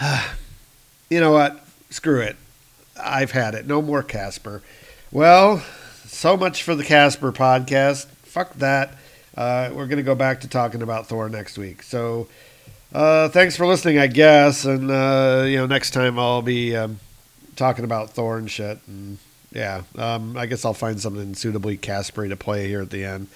you 1.10 1.20
know 1.20 1.32
what? 1.32 1.64
Screw 1.90 2.20
it. 2.20 2.36
I've 3.00 3.30
had 3.30 3.54
it. 3.54 3.66
No 3.66 3.80
more 3.80 4.02
Casper. 4.02 4.62
Well, 5.12 5.62
so 6.06 6.36
much 6.36 6.62
for 6.62 6.74
the 6.74 6.84
Casper 6.84 7.32
podcast. 7.32 8.06
Fuck 8.24 8.54
that. 8.54 8.94
Uh, 9.36 9.70
we're 9.72 9.86
going 9.86 9.98
to 9.98 10.02
go 10.02 10.14
back 10.14 10.40
to 10.40 10.48
talking 10.48 10.82
about 10.82 11.06
Thor 11.06 11.28
next 11.28 11.58
week. 11.58 11.82
So 11.82 12.28
Uh, 12.92 13.28
thanks 13.28 13.56
for 13.56 13.66
listening, 13.66 13.98
I 13.98 14.06
guess. 14.06 14.64
And 14.64 14.90
uh, 14.90 15.44
you 15.46 15.56
know, 15.56 15.66
next 15.66 15.90
time 15.90 16.18
I'll 16.18 16.40
be 16.42 16.74
um, 16.76 16.98
talking 17.56 17.84
about 17.84 18.10
Thor 18.10 18.38
and 18.38 18.50
shit. 18.50 18.78
And 18.86 19.18
yeah, 19.52 19.82
um, 19.96 20.36
I 20.36 20.46
guess 20.46 20.64
I'll 20.64 20.72
find 20.74 20.98
something 21.00 21.34
suitably 21.34 21.76
Caspery 21.76 22.28
to 22.30 22.36
play 22.36 22.68
here 22.68 22.80
at 22.80 22.90
the 22.90 23.04
end. 23.04 23.28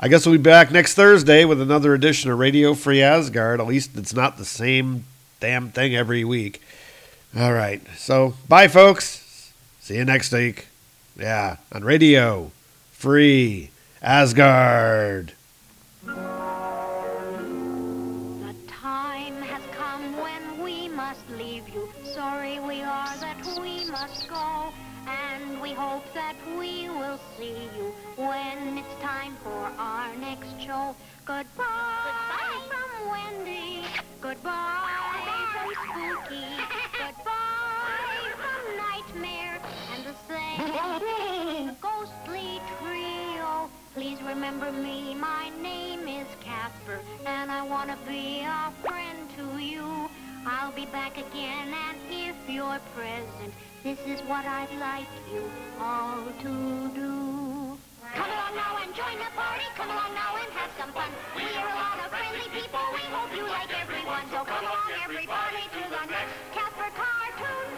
I 0.00 0.08
guess 0.08 0.24
we'll 0.24 0.36
be 0.38 0.42
back 0.42 0.70
next 0.70 0.94
Thursday 0.94 1.44
with 1.44 1.60
another 1.60 1.94
edition 1.94 2.30
of 2.30 2.38
Radio 2.38 2.74
Free 2.74 3.02
Asgard. 3.02 3.60
At 3.60 3.66
least 3.66 3.96
it's 3.96 4.14
not 4.14 4.38
the 4.38 4.44
same 4.44 5.04
damn 5.40 5.70
thing 5.70 5.94
every 5.94 6.24
week. 6.24 6.62
All 7.36 7.52
right. 7.52 7.82
So, 7.96 8.34
bye, 8.48 8.68
folks. 8.68 9.52
See 9.80 9.96
you 9.96 10.04
next 10.04 10.32
week. 10.32 10.68
Yeah, 11.18 11.56
on 11.70 11.84
Radio 11.84 12.50
Free 12.92 13.70
Asgard. 14.00 15.32
The 16.04 16.14
time 18.68 19.42
has 19.42 19.62
come 19.76 20.16
when 20.20 20.62
we 20.64 20.88
must 20.88 21.28
leave 21.30 21.68
you. 21.68 21.88
Sorry 22.14 22.58
we 22.60 22.82
are 22.82 23.16
that 23.18 23.44
we 23.60 23.84
must 23.90 24.28
go. 24.28 24.72
And 25.06 25.60
we 25.60 25.72
hope 25.72 26.04
that 26.14 26.36
we 26.58 26.88
will 26.88 27.18
see 27.36 27.56
you 27.76 27.92
when 28.16 28.78
it's 28.78 28.94
time 29.02 29.34
for 29.42 29.70
our 29.76 30.14
next 30.16 30.60
show. 30.60 30.94
Goodbye, 31.24 31.44
Goodbye. 32.06 32.62
from 32.68 33.10
Wendy. 33.10 33.84
Goodbye 34.20 34.88
from 35.54 35.74
Spooky. 36.24 36.46
Ghostly 41.80 42.60
trio. 42.78 43.68
Please 43.94 44.20
remember 44.22 44.70
me. 44.70 45.14
My 45.14 45.50
name 45.60 46.06
is 46.06 46.26
Casper, 46.40 47.00
and 47.26 47.50
I 47.50 47.62
want 47.62 47.90
to 47.90 47.96
be 48.08 48.42
a 48.46 48.72
friend 48.82 49.18
to 49.36 49.58
you. 49.58 50.08
I'll 50.46 50.72
be 50.72 50.86
back 50.86 51.18
again, 51.18 51.74
and 51.74 51.98
if 52.10 52.36
you're 52.48 52.78
present, 52.94 53.52
this 53.82 53.98
is 54.06 54.20
what 54.22 54.44
I'd 54.46 54.72
like 54.78 55.10
you 55.32 55.50
all 55.80 56.22
to 56.42 56.90
do. 56.94 57.78
Come 58.14 58.30
along 58.30 58.54
now 58.54 58.78
and 58.82 58.94
join 58.94 59.18
the 59.18 59.30
party. 59.34 59.64
Come 59.74 59.90
along 59.90 60.14
now 60.14 60.36
and 60.36 60.52
have 60.52 60.70
some 60.78 60.92
fun. 60.92 61.10
We're 61.34 61.42
a 61.42 61.74
lot 61.74 61.98
of 62.04 62.10
friendly 62.10 62.48
people. 62.54 62.86
We 62.94 63.04
hope 63.10 63.34
you 63.36 63.46
like 63.48 63.70
everyone. 63.80 64.24
So 64.30 64.44
come 64.44 64.64
along, 64.64 64.90
everybody, 65.02 65.62
to 65.74 65.82
the 65.90 66.04
next 66.06 66.34
Casper 66.54 66.90
cartoon 66.94 67.71